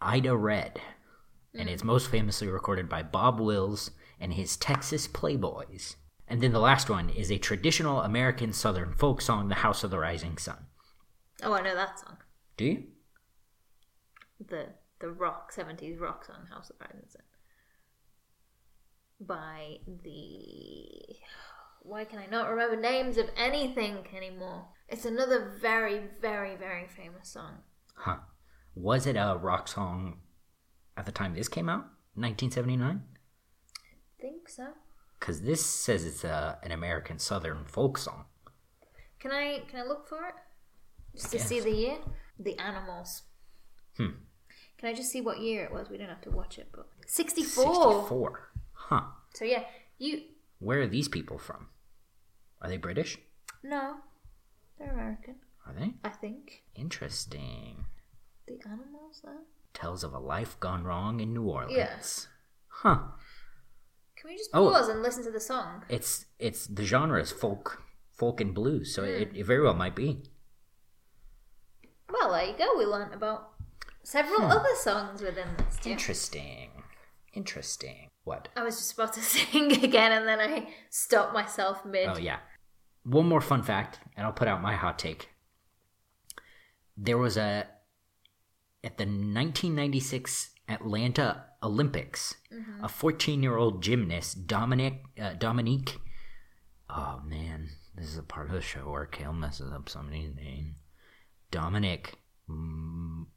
Ida 0.02 0.36
Red. 0.36 0.80
And 1.54 1.68
mm. 1.68 1.72
it's 1.72 1.84
most 1.84 2.10
famously 2.10 2.48
recorded 2.48 2.88
by 2.88 3.04
Bob 3.04 3.40
Wills 3.40 3.92
and 4.20 4.34
his 4.34 4.58
Texas 4.58 5.08
Playboys. 5.08 5.96
And 6.28 6.42
then 6.42 6.54
the 6.54 6.60
last 6.60 6.90
one 6.90 7.10
is 7.10 7.32
a 7.32 7.38
traditional 7.38 8.02
American 8.02 8.54
Southern 8.54 8.94
folk 8.94 9.22
song, 9.22 9.50
The 9.50 9.56
House 9.56 9.84
of 9.84 9.92
the 9.92 10.00
Rising 10.00 10.38
Sun. 10.38 10.66
Oh, 11.44 11.54
I 11.54 11.62
know 11.62 11.76
that 11.76 12.00
song. 12.00 12.18
Do 12.56 12.66
you? 12.66 12.84
The 14.48 14.68
the 15.00 15.10
rock 15.10 15.52
seventies 15.52 16.00
rock 16.00 16.24
song 16.26 16.46
House 16.52 16.70
of 16.70 16.78
the 16.78 16.86
Rising 16.86 17.10
Sun 17.10 17.22
by 19.20 19.78
the. 20.04 20.71
Why 21.84 22.06
can 22.06 22.20
I 22.20 22.28
not 22.28 22.50
remember 22.50 22.76
names 22.80 23.18
of 23.18 23.30
anything 23.36 24.06
anymore? 24.16 24.66
It's 24.88 25.06
another 25.06 25.58
very, 25.60 26.02
very, 26.22 26.56
very 26.56 26.88
famous 26.88 27.30
song. 27.30 27.60
Huh. 27.96 28.18
Was 28.76 29.08
it 29.08 29.16
a 29.16 29.38
rock 29.42 29.68
song 29.68 30.20
at 30.96 31.06
the 31.06 31.12
time 31.12 31.34
this 31.34 31.48
came 31.48 31.70
out? 31.70 31.86
1979? 32.16 33.02
I 33.02 34.22
think 34.22 34.48
so. 34.50 34.68
Because 35.20 35.42
this 35.42 35.66
says 35.66 36.06
it's 36.06 36.24
a, 36.24 36.60
an 36.64 36.72
American 36.72 37.20
Southern 37.20 37.66
folk 37.66 37.98
song. 37.98 38.26
Can 39.20 39.32
I 39.32 39.62
can 39.70 39.80
I 39.80 39.84
look 39.84 40.08
for 40.08 40.18
it? 40.28 40.34
Just 41.16 41.32
to 41.32 41.38
Yes. 41.38 41.48
see 41.48 41.60
the 41.60 41.72
year? 41.72 41.98
The 42.40 42.58
animals. 42.58 43.24
Hmm. 43.98 44.16
Can 44.78 44.90
I 44.90 44.94
just 44.94 45.12
see 45.12 45.22
what 45.22 45.40
year 45.40 45.64
it 45.66 45.72
was? 45.72 45.90
We 45.90 45.98
don't 45.98 46.10
have 46.10 46.22
to 46.22 46.32
watch 46.32 46.58
it, 46.58 46.70
but 46.74 46.88
sixty 47.06 47.44
four. 47.44 47.66
64. 47.66 48.50
Huh. 48.74 49.02
So 49.36 49.46
yeah, 49.46 49.64
you 50.00 50.22
Where 50.62 50.80
are 50.82 50.88
these 50.88 51.08
people 51.08 51.38
from? 51.40 51.68
Are 52.62 52.70
they 52.70 52.78
British? 52.78 53.18
no, 53.64 53.96
they're 54.78 54.92
American. 54.94 55.36
Are 55.68 55.74
they? 55.74 55.94
I 56.04 56.10
think 56.10 56.64
Interesting. 56.76 57.86
the 58.48 58.60
animals. 58.66 59.22
Though. 59.24 59.42
Tells 59.74 60.04
of 60.04 60.14
a 60.14 60.20
life 60.20 60.60
gone 60.60 60.84
wrong 60.84 61.20
in 61.20 61.34
New 61.34 61.44
Orleans. 61.50 61.74
Yes. 61.76 62.28
Huh. 62.68 63.00
Can 64.16 64.30
we 64.30 64.38
just 64.38 64.52
Oh. 64.54 64.70
pause 64.70 64.88
and 64.88 65.02
listen 65.02 65.24
to 65.24 65.32
the 65.32 65.40
song? 65.40 65.84
It's 65.90 66.26
it's 66.38 66.68
the 66.68 66.84
genre 66.86 67.20
is 67.20 67.32
folk 67.32 67.82
folk 68.12 68.40
and 68.40 68.54
blues, 68.54 68.94
so 68.94 69.02
Hmm. 69.04 69.10
it, 69.10 69.36
it 69.36 69.46
very 69.46 69.62
well 69.64 69.74
might 69.74 69.96
be. 69.96 70.24
Well, 72.08 72.32
there 72.34 72.46
you 72.46 72.56
go. 72.58 72.78
We 72.78 72.86
learned 72.86 73.14
about 73.16 73.54
several 74.04 74.42
Hmm. 74.42 74.52
other 74.52 74.76
songs 74.76 75.22
within 75.24 75.56
this. 75.58 75.78
Too. 75.80 75.90
Interesting. 75.90 76.84
Interesting. 77.34 78.11
What? 78.24 78.50
I 78.56 78.64
was 78.64 78.78
just 78.78 78.94
about 78.94 79.14
to 79.14 79.22
sing 79.36 79.72
again, 79.84 80.12
and 80.12 80.28
then 80.28 80.40
I 80.40 80.70
stopped 80.90 81.34
myself 81.34 81.86
mid. 81.86 82.08
Oh 82.08 82.18
yeah. 82.18 82.38
One 83.04 83.28
more 83.28 83.42
fun 83.42 83.64
fact, 83.64 84.00
and 84.16 84.26
I'll 84.26 84.34
put 84.34 84.48
out 84.48 84.62
my 84.62 84.76
hot 84.76 85.00
take. 85.00 85.30
There 86.96 87.18
was 87.18 87.36
a 87.38 87.68
at 88.84 88.98
the 88.98 89.06
1996 89.06 90.52
Atlanta 90.68 91.46
Olympics, 91.64 92.36
a 92.82 92.88
14-year-old 92.88 93.84
gymnast, 93.84 94.48
Dominic 94.48 95.04
uh, 95.20 95.34
Dominique. 95.34 96.00
Oh 96.90 97.22
man, 97.26 97.70
this 97.96 98.08
is 98.08 98.18
a 98.18 98.24
part 98.24 98.48
of 98.48 98.54
the 98.54 98.62
show 98.62 98.90
where 98.90 99.06
Kale 99.06 99.34
messes 99.34 99.72
up 99.72 99.90
somebody's 99.90 100.36
name. 100.36 100.76
Dominic 101.50 102.16
M- 102.50 103.28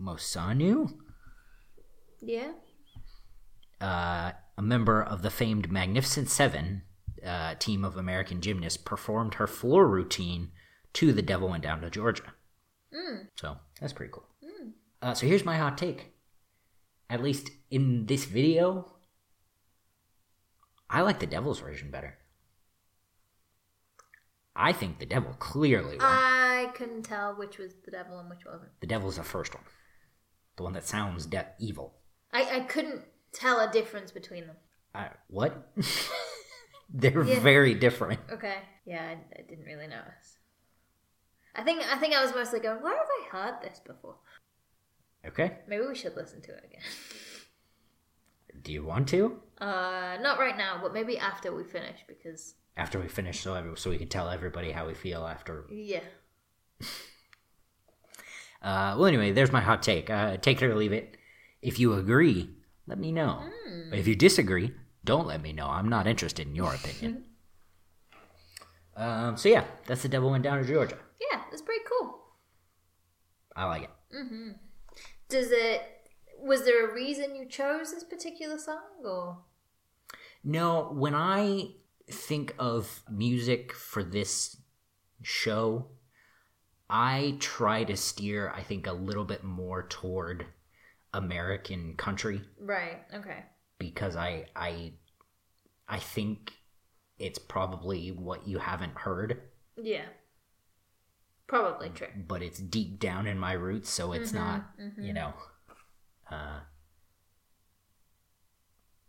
Moceanu. 0.00 0.92
Yeah. 2.20 2.52
Uh, 3.80 4.32
a 4.56 4.62
member 4.62 5.02
of 5.02 5.22
the 5.22 5.30
famed 5.30 5.70
Magnificent 5.70 6.28
Seven 6.28 6.82
uh, 7.24 7.54
team 7.56 7.84
of 7.84 7.96
American 7.96 8.40
gymnasts, 8.40 8.76
performed 8.76 9.34
her 9.34 9.46
floor 9.46 9.88
routine 9.88 10.50
to 10.94 11.12
The 11.12 11.22
Devil 11.22 11.48
Went 11.48 11.62
Down 11.62 11.80
to 11.80 11.90
Georgia. 11.90 12.32
So 13.36 13.56
that's 13.80 13.92
pretty 13.92 14.12
cool. 14.12 14.24
Uh, 15.00 15.14
so 15.14 15.26
here's 15.26 15.44
my 15.44 15.56
hot 15.56 15.78
take. 15.78 16.12
At 17.10 17.22
least 17.22 17.50
in 17.70 18.06
this 18.06 18.24
video, 18.24 18.92
I 20.90 21.02
like 21.02 21.20
the 21.20 21.26
Devil's 21.26 21.60
version 21.60 21.90
better. 21.90 22.18
I 24.56 24.72
think 24.72 24.98
the 24.98 25.06
Devil 25.06 25.34
clearly 25.38 25.96
won. 25.98 26.06
I 26.06 26.70
couldn't 26.74 27.02
tell 27.04 27.34
which 27.34 27.58
was 27.58 27.74
the 27.84 27.92
devil 27.92 28.18
and 28.18 28.28
which 28.28 28.44
wasn't. 28.44 28.70
the 28.80 28.86
Devil's 28.88 29.16
the 29.16 29.22
first 29.22 29.54
one, 29.54 29.62
the 30.56 30.64
one 30.64 30.72
that 30.72 30.86
sounds 30.86 31.26
de- 31.26 31.46
evil. 31.60 31.94
I, 32.32 32.56
I 32.56 32.60
couldn't 32.60 33.02
tell 33.32 33.60
a 33.60 33.70
difference 33.70 34.10
between 34.10 34.46
them. 34.46 34.56
I, 34.94 35.08
what? 35.28 35.70
They're 36.90 37.22
Yeah. 37.22 37.40
very 37.40 37.74
different. 37.74 38.20
Okay. 38.32 38.56
Yeah, 38.86 39.02
I, 39.02 39.12
I 39.38 39.42
didn't 39.42 39.64
really 39.66 39.86
notice. 39.86 40.38
I 41.54 41.62
think 41.62 41.82
I 41.90 41.98
think 41.98 42.14
I 42.14 42.22
was 42.22 42.34
mostly 42.34 42.60
going, 42.60 42.82
where 42.82 42.96
have 42.96 43.06
I 43.06 43.36
heard 43.36 43.62
this 43.62 43.80
before? 43.84 44.16
Okay. 45.26 45.58
Maybe 45.66 45.84
we 45.86 45.94
should 45.94 46.16
listen 46.16 46.40
to 46.42 46.52
it 46.52 46.64
again. 46.64 46.82
Do 48.62 48.72
you 48.72 48.84
want 48.84 49.08
to? 49.08 49.40
Uh, 49.60 50.16
not 50.20 50.38
right 50.38 50.56
now, 50.56 50.78
but 50.82 50.92
maybe 50.94 51.18
after 51.18 51.54
we 51.54 51.64
finish 51.64 51.98
because 52.08 52.54
After 52.76 52.98
we 53.00 53.08
finish, 53.08 53.40
so 53.40 53.54
every, 53.54 53.76
so 53.76 53.90
we 53.90 53.98
can 53.98 54.08
tell 54.08 54.28
everybody 54.30 54.70
how 54.72 54.86
we 54.86 54.94
feel 54.94 55.26
after. 55.26 55.66
yeah. 55.70 56.00
Uh, 58.60 58.94
well, 58.98 59.06
anyway, 59.06 59.30
there's 59.30 59.52
my 59.52 59.60
hot 59.60 59.82
take. 59.84 60.10
Uh, 60.10 60.36
take 60.36 60.60
it 60.60 60.66
or 60.66 60.74
leave 60.74 60.92
it. 60.92 61.16
If 61.62 61.78
you 61.78 61.92
agree, 61.94 62.50
let 62.88 62.98
me 62.98 63.12
know. 63.12 63.42
If 63.92 64.08
you 64.08 64.16
disagree, 64.16 64.72
don't 65.04 65.26
let 65.26 65.42
me 65.42 65.52
know. 65.52 65.66
I'm 65.66 65.88
not 65.88 66.06
interested 66.06 66.46
in 66.46 66.54
your 66.54 66.74
opinion. 66.74 67.24
um, 68.96 69.36
so 69.36 69.48
yeah, 69.48 69.64
that's 69.86 70.02
the 70.02 70.08
devil 70.08 70.30
went 70.30 70.42
down 70.42 70.58
to 70.58 70.66
Georgia. 70.66 70.98
Yeah, 71.20 71.42
it's 71.52 71.62
pretty 71.62 71.84
cool. 71.88 72.18
I 73.54 73.64
like 73.66 73.82
it. 73.84 73.90
Mm-hmm. 74.16 74.50
Does 75.28 75.48
it? 75.50 75.82
Was 76.40 76.64
there 76.64 76.88
a 76.88 76.94
reason 76.94 77.34
you 77.34 77.46
chose 77.46 77.92
this 77.92 78.04
particular 78.04 78.58
song, 78.58 79.04
or? 79.04 79.38
No, 80.44 80.90
when 80.92 81.14
I 81.14 81.72
think 82.10 82.54
of 82.58 83.02
music 83.10 83.72
for 83.72 84.02
this 84.02 84.56
show, 85.22 85.88
I 86.88 87.36
try 87.40 87.84
to 87.84 87.96
steer, 87.96 88.50
I 88.54 88.62
think, 88.62 88.86
a 88.86 88.92
little 88.92 89.24
bit 89.24 89.44
more 89.44 89.82
toward 89.88 90.46
American 91.18 91.94
country 91.96 92.40
Right. 92.60 92.98
Okay. 93.12 93.44
because 93.78 94.14
I 94.16 94.46
I 94.56 94.92
I 95.88 95.98
think 95.98 96.52
it's 97.18 97.38
probably 97.38 98.10
what 98.12 98.46
you 98.46 98.58
haven't 98.58 98.96
heard, 98.96 99.42
Yeah. 99.76 100.06
Probably 101.46 101.88
true. 101.90 102.08
but 102.26 102.42
it's 102.42 102.58
deep 102.60 102.98
down 103.00 103.26
in 103.26 103.38
my 103.38 103.52
roots, 103.54 103.90
so 103.90 104.12
it's 104.12 104.32
not, 104.32 104.66
you 104.98 105.12
know, 105.12 105.32
uh 106.30 106.60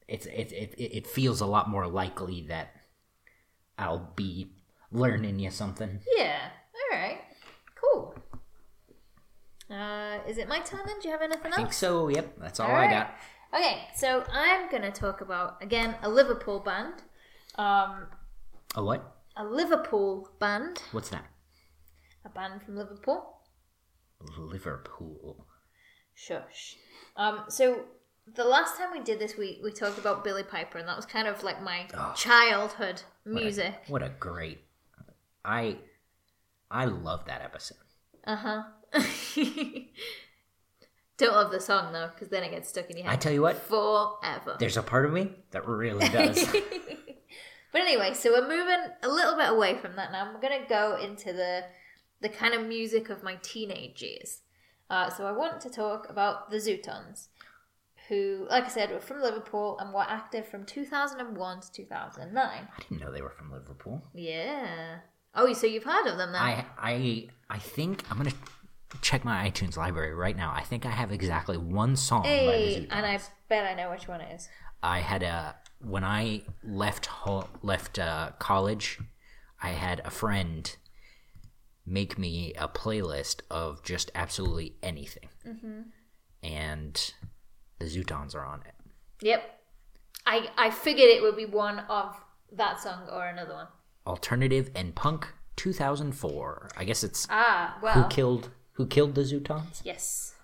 it's 0.08 0.26
it, 0.26 0.52
it 0.52 0.74
it 0.78 0.98
it 0.98 1.08
feels 1.08 1.42
a 1.42 1.46
lot 1.46 1.70
more 1.70 1.88
likely 1.88 2.48
that 2.48 2.74
I'll 3.78 4.12
be 4.16 4.56
learning 4.92 5.40
you 5.40 5.52
something. 5.52 6.00
Yeah. 6.18 6.50
All 6.74 6.98
right. 6.98 7.20
Uh, 9.72 10.20
is 10.28 10.38
it 10.38 10.48
my 10.48 10.60
turn 10.60 10.82
then? 10.86 11.00
Do 11.00 11.08
you 11.08 11.12
have 11.14 11.22
anything 11.22 11.48
else? 11.48 11.54
I 11.54 11.58
think 11.62 11.74
so. 11.74 12.08
Yep, 12.10 12.36
that's 12.40 12.60
all 12.60 12.70
All 12.70 12.76
I 12.76 12.86
right. 12.86 12.90
got. 12.92 13.16
Okay, 13.54 13.88
so 13.96 14.24
I'm 14.32 14.70
gonna 14.72 14.92
talk 14.92 15.22
about 15.22 15.62
again 15.62 15.96
a 16.02 16.10
Liverpool 16.10 16.60
band. 16.60 16.96
Um, 17.56 18.08
A 18.76 18.84
what? 18.84 19.16
a 19.38 19.44
Liverpool 19.44 20.30
band, 20.40 20.82
What's 20.92 21.10
that? 21.10 21.26
a 22.26 22.30
band 22.30 22.62
from 22.64 22.76
Liverpool. 22.78 23.38
Liverpool. 24.38 25.46
Shush. 26.14 26.76
Um, 27.16 27.46
so 27.48 27.86
the 28.36 28.44
last 28.44 28.78
time 28.78 28.92
we 28.92 29.00
did 29.00 29.20
this, 29.20 29.38
we 29.38 29.60
we 29.64 29.72
talked 29.72 29.98
about 29.98 30.24
Billie 30.24 30.44
Piper, 30.44 30.78
and 30.78 30.88
that 30.88 30.96
was 30.96 31.06
kind 31.06 31.28
of 31.28 31.44
like 31.44 31.62
my 31.62 31.88
Oh. 31.94 32.14
childhood 32.16 33.02
What 33.24 33.32
a- 33.32 33.44
music. 33.44 33.76
What 33.88 34.04
a 34.04 34.10
great. 34.10 34.60
I 35.46 35.78
I 36.70 36.86
love 36.86 37.26
that 37.26 37.42
episode. 37.42 37.78
Uh 38.26 38.36
huh. 38.36 38.64
Don't 41.18 41.34
love 41.34 41.52
the 41.52 41.60
song 41.60 41.92
though, 41.92 42.10
because 42.14 42.30
then 42.30 42.44
it 42.44 42.52
gets 42.52 42.70
stuck 42.70 42.90
in 42.90 42.98
your 42.98 43.06
head. 43.06 43.14
I 43.14 43.18
tell 43.18 43.34
you 43.34 43.42
what, 43.42 43.58
forever. 43.58 44.56
there's 44.58 44.78
a 44.78 44.84
part 44.84 45.06
of 45.06 45.12
me 45.12 45.32
that 45.52 45.68
really 45.68 46.08
does. 46.10 46.46
but 47.72 47.82
anyway, 47.82 48.14
so 48.14 48.32
we're 48.32 48.48
moving 48.48 48.80
a 49.04 49.08
little 49.10 49.36
bit 49.36 49.50
away 49.50 49.78
from 49.78 49.98
that 49.98 50.12
now. 50.14 50.32
We're 50.34 50.40
gonna 50.40 50.66
go 50.68 50.98
into 51.02 51.34
the 51.34 51.66
the 52.22 52.30
kind 52.30 52.54
of 52.54 52.66
music 52.66 53.10
of 53.10 53.22
my 53.22 53.38
teenage 53.42 54.02
years. 54.02 54.42
Uh, 54.90 55.10
so 55.10 55.26
I 55.26 55.32
want 55.32 55.62
to 55.62 55.70
talk 55.70 56.08
about 56.10 56.50
the 56.50 56.58
Zutons, 56.58 57.28
who, 58.08 58.48
like 58.50 58.66
I 58.66 58.70
said, 58.70 58.90
were 58.90 59.00
from 59.00 59.22
Liverpool 59.22 59.78
and 59.80 59.94
were 59.94 60.02
active 60.02 60.48
from 60.48 60.66
2001 60.66 61.62
to 61.62 61.72
2009. 61.72 62.48
I 62.48 62.82
didn't 62.82 63.00
know 63.00 63.12
they 63.12 63.22
were 63.22 63.30
from 63.38 63.52
Liverpool. 63.52 64.04
Yeah. 64.16 65.00
Oh, 65.36 65.52
so 65.54 65.68
you've 65.68 65.84
heard 65.84 66.08
of 66.08 66.18
them 66.18 66.32
then? 66.32 66.42
I 66.42 66.66
I 66.78 67.28
I 67.50 67.60
think 67.60 68.04
I'm 68.10 68.18
gonna 68.18 68.32
check 69.02 69.24
my 69.24 69.50
iTunes 69.50 69.78
library 69.78 70.14
right 70.14 70.36
now. 70.36 70.52
I 70.56 70.62
think 70.64 70.86
I 70.86 70.90
have 70.92 71.12
exactly 71.12 71.58
one 71.58 71.96
song 71.96 72.24
hey, 72.24 72.88
and 72.90 73.06
I 73.06 73.20
bet 73.48 73.66
I 73.66 73.76
know 73.76 73.92
which 73.92 74.08
one 74.08 74.22
it 74.22 74.34
is. 74.34 74.50
I 74.82 75.00
had 75.00 75.24
a 75.24 75.56
when 75.82 76.04
I 76.04 76.42
left 76.64 77.06
ho- 77.06 77.50
left 77.62 78.00
uh, 78.00 78.32
college, 78.40 79.00
I 79.62 79.70
had 79.70 80.02
a 80.06 80.10
friend 80.10 80.76
make 81.86 82.18
me 82.18 82.54
a 82.54 82.68
playlist 82.68 83.42
of 83.50 83.84
just 83.84 84.12
absolutely 84.16 84.76
anything, 84.84 85.30
mm-hmm. 85.48 85.82
and 86.44 87.14
the 87.80 87.86
Zutons 87.86 88.36
are 88.36 88.46
on 88.46 88.62
it. 88.66 88.76
Yep. 89.22 89.44
I 90.26 90.50
I 90.58 90.70
figured 90.70 91.10
it 91.10 91.22
would 91.22 91.36
be 91.38 91.46
one 91.46 91.80
of 91.90 92.16
that 92.52 92.80
song 92.80 93.08
or 93.12 93.26
another 93.28 93.54
one. 93.54 93.68
Alternative 94.06 94.70
and 94.76 94.96
punk 94.96 95.28
2004. 95.56 96.70
I 96.78 96.84
guess 96.84 97.04
it's 97.04 97.28
Ah, 97.30 97.78
well. 97.82 97.94
who 97.94 98.10
killed 98.10 98.50
who 98.80 98.88
killed 98.88 99.14
the 99.14 99.24
Zutons. 99.24 99.82
yes. 99.84 100.36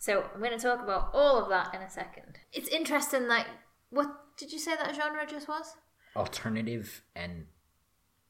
So 0.00 0.24
I'm 0.34 0.40
going 0.40 0.50
to 0.50 0.58
talk 0.58 0.82
about 0.82 1.10
all 1.14 1.40
of 1.40 1.48
that 1.50 1.72
in 1.72 1.80
a 1.80 1.88
second. 1.88 2.38
It's 2.52 2.68
interesting 2.68 3.28
that 3.28 3.46
what 3.90 4.08
did 4.36 4.52
you 4.52 4.58
say 4.58 4.74
that 4.74 4.92
genre 4.96 5.24
just 5.24 5.46
was? 5.46 5.76
Alternative 6.16 7.00
and 7.14 7.46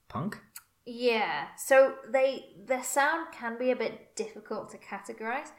punk. 0.08 0.38
Yeah. 0.84 1.46
So 1.56 1.94
they 2.12 2.50
their 2.66 2.84
sound 2.84 3.28
can 3.32 3.56
be 3.58 3.70
a 3.70 3.76
bit 3.76 4.14
difficult 4.14 4.70
to 4.72 4.78
categorize, 4.78 5.52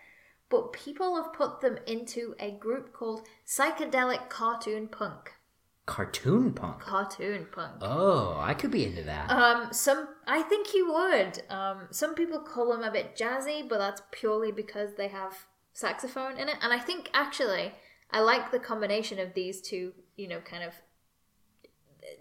but 0.49 0.71
people 0.71 1.15
have 1.15 1.33
put 1.33 1.61
them 1.61 1.79
into 1.87 2.35
a 2.39 2.51
group 2.51 2.93
called 2.93 3.25
psychedelic 3.47 4.29
cartoon 4.29 4.89
punk. 4.89 5.31
Cartoon 5.87 6.53
punk. 6.53 6.81
Cartoon 6.81 7.47
punk. 7.51 7.77
Oh, 7.81 8.37
I 8.39 8.53
could 8.53 8.69
be 8.69 8.85
into 8.85 9.01
that. 9.05 9.31
Um, 9.31 9.73
some 9.73 10.07
I 10.29 10.43
think 10.43 10.75
you 10.75 10.93
would. 10.93 11.41
Um, 11.49 11.87
some 11.89 12.13
people 12.13 12.39
call 12.39 12.71
them 12.71 12.83
a 12.83 12.91
bit 12.91 13.17
jazzy, 13.17 13.67
but 13.67 13.79
that's 13.79 14.03
purely 14.11 14.51
because 14.51 14.93
they 14.95 15.07
have 15.07 15.47
saxophone 15.73 16.37
in 16.37 16.47
it. 16.47 16.57
And 16.61 16.71
I 16.71 16.77
think 16.77 17.09
actually 17.15 17.73
I 18.11 18.19
like 18.19 18.51
the 18.51 18.59
combination 18.59 19.19
of 19.19 19.33
these 19.33 19.59
two. 19.59 19.93
You 20.17 20.27
know, 20.27 20.39
kind 20.41 20.63
of 20.63 20.73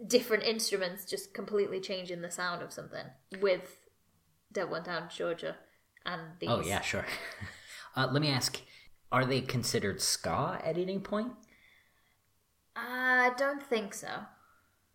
different 0.06 0.44
instruments 0.44 1.04
just 1.04 1.34
completely 1.34 1.80
changing 1.80 2.22
the 2.22 2.30
sound 2.30 2.62
of 2.62 2.72
something 2.72 3.04
with 3.42 3.76
Devil 4.52 4.80
Town, 4.80 5.08
Georgia, 5.14 5.56
and 6.06 6.22
these. 6.40 6.48
Oh 6.50 6.62
yeah, 6.62 6.80
sure. 6.80 7.06
Uh, 7.96 8.06
let 8.12 8.22
me 8.22 8.30
ask: 8.30 8.60
Are 9.10 9.24
they 9.24 9.40
considered 9.40 10.00
ska 10.00 10.60
at 10.62 10.78
any 10.78 11.00
point? 11.00 11.32
I 12.76 13.32
don't 13.36 13.62
think 13.62 13.92
so. 13.92 14.08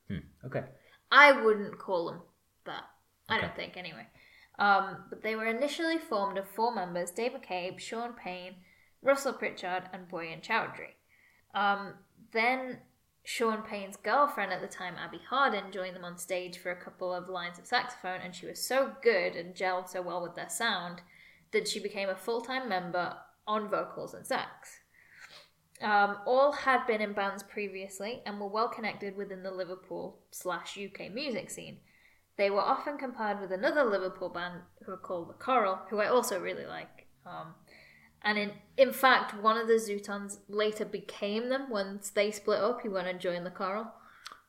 Hmm. 0.08 0.20
Okay. 0.46 0.64
I 1.12 1.34
wouldn't 1.34 1.78
call 1.80 2.06
them 2.06 2.22
that. 2.66 2.86
I 3.30 3.40
don't 3.40 3.56
think, 3.56 3.78
anyway. 3.78 4.08
Um, 4.60 5.06
but 5.10 5.24
they 5.24 5.36
were 5.36 5.46
initially 5.46 5.98
formed 5.98 6.38
of 6.38 6.48
four 6.48 6.74
members 6.74 7.12
Dave 7.12 7.32
McCabe, 7.32 7.80
Sean 7.80 8.14
Payne, 8.14 8.56
Russell 9.02 9.34
Pritchard, 9.34 9.84
and 9.92 10.10
Boyan 10.10 10.42
Chowdhury. 10.42 10.94
Um, 11.56 11.94
then 12.32 12.80
Sean 13.24 13.62
Payne's 13.64 13.98
girlfriend 13.98 14.52
at 14.52 14.62
the 14.62 14.68
time, 14.68 14.96
Abi 14.98 15.20
Harding, 15.30 15.72
joined 15.72 15.96
them 15.96 16.04
on 16.04 16.18
stage 16.18 16.58
for 16.58 16.72
a 16.72 16.82
couple 16.82 17.14
of 17.14 17.30
lines 17.30 17.58
of 17.58 17.66
saxophone, 17.66 18.20
and 18.22 18.36
she 18.36 18.46
was 18.46 18.66
so 18.66 18.92
good 19.02 19.36
and 19.36 19.56
gelled 19.56 19.90
so 19.90 20.02
well 20.02 20.22
with 20.22 20.36
their 20.36 20.50
sound 20.50 21.02
that 21.52 21.68
she 21.68 21.80
became 21.80 22.10
a 22.10 22.16
full 22.16 22.42
time 22.42 22.68
member 22.68 23.16
on 23.48 23.70
vocals 23.70 24.14
and 24.14 24.26
sax. 24.26 24.80
Um, 25.82 26.18
all 26.26 26.52
had 26.52 26.86
been 26.86 27.02
in 27.02 27.14
bands 27.14 27.44
previously 27.44 28.22
and 28.26 28.40
were 28.40 28.48
well 28.48 28.70
connected 28.70 29.18
within 29.18 29.44
the 29.44 29.52
Liverpool 29.52 30.20
slash 30.32 30.78
UK 30.78 31.12
music 31.12 31.50
scene. 31.50 31.80
They 32.38 32.50
were 32.50 32.62
often 32.62 32.98
compared 32.98 33.40
with 33.40 33.52
another 33.52 33.84
Liverpool 33.84 34.30
band 34.30 34.62
who 34.86 34.92
are 34.92 34.98
called 34.98 35.30
the 35.30 35.34
Coral, 35.34 35.80
who 35.90 36.00
I 36.00 36.08
also 36.08 36.40
really 36.40 36.66
like. 36.66 37.08
Um, 37.26 37.54
and 38.24 38.38
in 38.38 38.52
in 38.78 38.92
fact, 38.92 39.36
one 39.40 39.58
of 39.58 39.68
the 39.68 39.74
Zutons 39.74 40.40
later 40.48 40.86
became 40.86 41.50
them 41.50 41.70
once 41.70 42.10
they 42.10 42.32
split 42.32 42.60
up. 42.60 42.82
He 42.82 42.90
went 42.90 43.08
and 43.08 43.20
joined 43.20 43.46
the 43.46 43.52
Coral. 43.52 43.88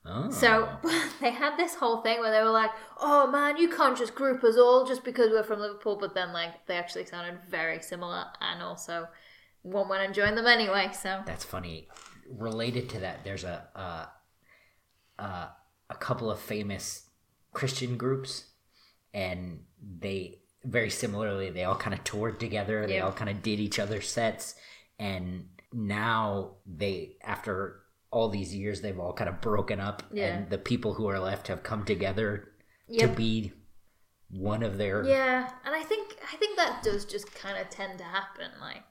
Oh. 0.07 0.31
So 0.31 0.69
they 1.21 1.31
had 1.31 1.57
this 1.57 1.75
whole 1.75 2.03
thing 2.03 2.21
where 2.21 2.31
they 2.31 2.43
were 2.43 2.51
like, 2.51 2.71
"Oh 3.01 3.31
man, 3.31 3.57
you 3.57 3.69
can't 3.69 3.97
just 3.97 4.15
group 4.15 4.45
us 4.45 4.57
all 4.57 4.87
just 4.87 5.05
because 5.05 5.31
we're 5.31 5.43
from 5.43 5.61
Liverpool." 5.61 5.97
But 5.97 6.15
then, 6.15 6.33
like, 6.33 6.67
they 6.67 6.77
actually 6.77 7.07
sounded 7.07 7.39
very 7.49 7.81
similar, 7.83 8.27
and 8.41 8.63
also 8.63 9.09
one 9.63 9.89
went 9.89 10.05
and 10.05 10.15
joined 10.15 10.37
them 10.39 10.47
anyway. 10.47 10.91
So 10.93 11.23
that's 11.27 11.45
funny. 11.45 11.89
Related 12.31 12.89
to 12.91 13.01
that, 13.01 13.25
there's 13.25 13.45
a 13.45 13.69
uh, 13.75 14.07
uh, 15.19 15.49
a 15.91 15.95
couple 15.97 16.31
of 16.31 16.39
famous 16.39 17.04
Christian 17.55 17.97
groups, 17.97 18.45
and 19.15 19.61
they 19.81 20.41
very 20.65 20.91
similarly 20.91 21.51
they 21.51 21.65
all 21.65 21.77
kind 21.77 21.95
of 21.95 22.05
toured 22.05 22.39
together. 22.41 22.87
They 22.87 23.01
all 23.01 23.13
kind 23.13 23.31
of 23.31 23.43
did 23.43 23.61
each 23.61 23.79
other's 23.79 24.09
sets, 24.09 24.55
and 24.99 25.49
now 25.73 26.57
they 26.67 27.17
after 27.23 27.81
all 28.11 28.29
these 28.29 28.55
years 28.55 28.81
they've 28.81 28.99
all 28.99 29.13
kind 29.13 29.29
of 29.29 29.41
broken 29.41 29.81
up, 29.81 30.03
Yeah. 30.13 30.27
and 30.37 30.51
the 30.51 30.59
people 30.59 30.95
who 30.95 31.07
are 31.09 31.19
left 31.19 31.49
have 31.49 31.63
come 31.63 31.85
together 31.85 32.53
to 32.99 33.09
be 33.09 33.53
one 34.31 34.63
of 34.63 34.79
their 34.79 35.05
yeah, 35.05 35.51
and 35.65 35.75
I 35.75 35.83
think 35.83 36.17
I 36.33 36.37
think 36.37 36.57
that 36.57 36.83
does 36.83 37.05
just 37.05 37.35
kind 37.35 37.59
of 37.59 37.71
tend 37.71 37.99
to 37.99 38.05
happen. 38.05 38.51
Like, 38.61 38.83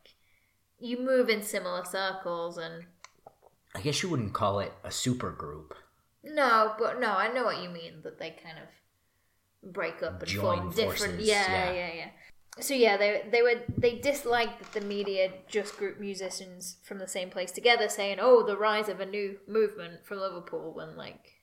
you 0.80 0.99
move 0.99 1.30
in 1.30 1.41
similar 1.41 1.84
circles, 1.86 2.58
and 2.58 2.86
I 3.76 3.82
guess 3.82 4.04
you 4.04 4.10
wouldn't 4.10 4.34
call 4.34 4.60
it 4.60 4.73
a 4.84 4.91
super 4.91 5.32
group. 5.32 5.73
No, 6.23 6.73
but 6.79 6.99
no, 6.99 7.12
I 7.12 7.31
know 7.31 7.43
what 7.45 7.62
you 7.62 7.69
mean. 7.69 8.01
That 8.03 8.19
they 8.19 8.31
kind 8.31 8.57
of 8.57 9.73
break 9.73 10.01
up 10.03 10.21
and 10.21 10.29
Join 10.29 10.57
form 10.57 10.69
different. 10.73 10.97
forces, 11.15 11.27
Yeah, 11.27 11.51
yeah. 11.51 11.71
yeah, 11.73 11.93
yeah, 11.93 12.09
So 12.59 12.73
yeah, 12.73 12.97
they 12.97 13.25
they 13.31 13.41
were 13.41 13.62
they 13.77 13.99
disliked 13.99 14.59
that 14.59 14.73
the 14.73 14.86
media 14.86 15.31
just 15.47 15.77
grouped 15.77 15.99
musicians 15.99 16.77
from 16.83 16.99
the 16.99 17.07
same 17.07 17.29
place 17.29 17.51
together, 17.51 17.89
saying, 17.89 18.17
"Oh, 18.19 18.43
the 18.43 18.57
rise 18.57 18.89
of 18.89 18.99
a 18.99 19.05
new 19.05 19.39
movement 19.47 20.05
from 20.05 20.19
Liverpool." 20.19 20.73
When 20.73 20.95
like, 20.97 21.33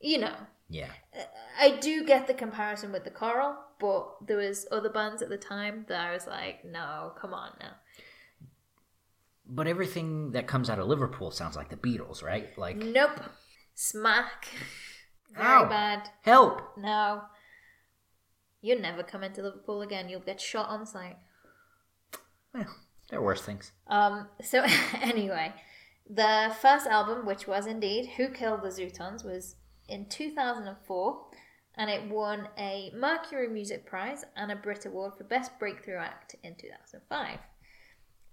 you 0.00 0.18
know, 0.18 0.36
Yeah. 0.68 0.90
I 1.58 1.76
do 1.80 2.04
get 2.04 2.26
the 2.26 2.34
comparison 2.34 2.92
with 2.92 3.04
the 3.04 3.10
Coral, 3.10 3.56
but 3.78 4.26
there 4.26 4.36
was 4.38 4.66
other 4.70 4.90
bands 4.90 5.22
at 5.22 5.28
the 5.28 5.38
time 5.38 5.84
that 5.88 6.00
I 6.00 6.12
was 6.12 6.26
like, 6.26 6.64
"No, 6.64 7.12
come 7.20 7.32
on 7.34 7.56
now." 7.60 7.74
But 9.46 9.66
everything 9.66 10.32
that 10.32 10.46
comes 10.46 10.70
out 10.70 10.78
of 10.78 10.86
Liverpool 10.86 11.30
sounds 11.30 11.54
like 11.56 11.68
the 11.68 11.76
Beatles, 11.76 12.22
right? 12.22 12.56
Like, 12.56 12.76
Nope, 12.76 13.20
smack, 13.74 14.48
very 15.34 15.46
Ow. 15.46 15.68
bad. 15.68 16.10
help! 16.22 16.76
No. 16.76 17.22
You'll 18.60 18.80
never 18.80 19.02
come 19.02 19.22
into 19.22 19.42
Liverpool 19.42 19.82
again. 19.82 20.08
You'll 20.08 20.20
get 20.20 20.40
shot 20.40 20.68
on 20.68 20.86
sight. 20.86 21.16
Well, 22.54 22.74
there 23.10 23.18
are 23.18 23.24
worse 23.24 23.42
things. 23.42 23.72
Um, 23.88 24.28
so 24.42 24.64
anyway, 25.02 25.52
the 26.08 26.54
first 26.62 26.86
album, 26.86 27.26
which 27.26 27.46
was 27.46 27.66
indeed 27.66 28.12
Who 28.16 28.28
Killed 28.28 28.62
the 28.62 28.68
Zutons, 28.68 29.24
was 29.24 29.56
in 29.88 30.06
2004 30.08 31.26
and 31.76 31.90
it 31.90 32.08
won 32.08 32.48
a 32.56 32.92
Mercury 32.94 33.48
Music 33.48 33.84
Prize 33.84 34.24
and 34.36 34.50
a 34.52 34.56
Brit 34.56 34.86
Award 34.86 35.14
for 35.18 35.24
Best 35.24 35.58
Breakthrough 35.58 35.98
Act 35.98 36.36
in 36.42 36.54
2005. 36.54 37.38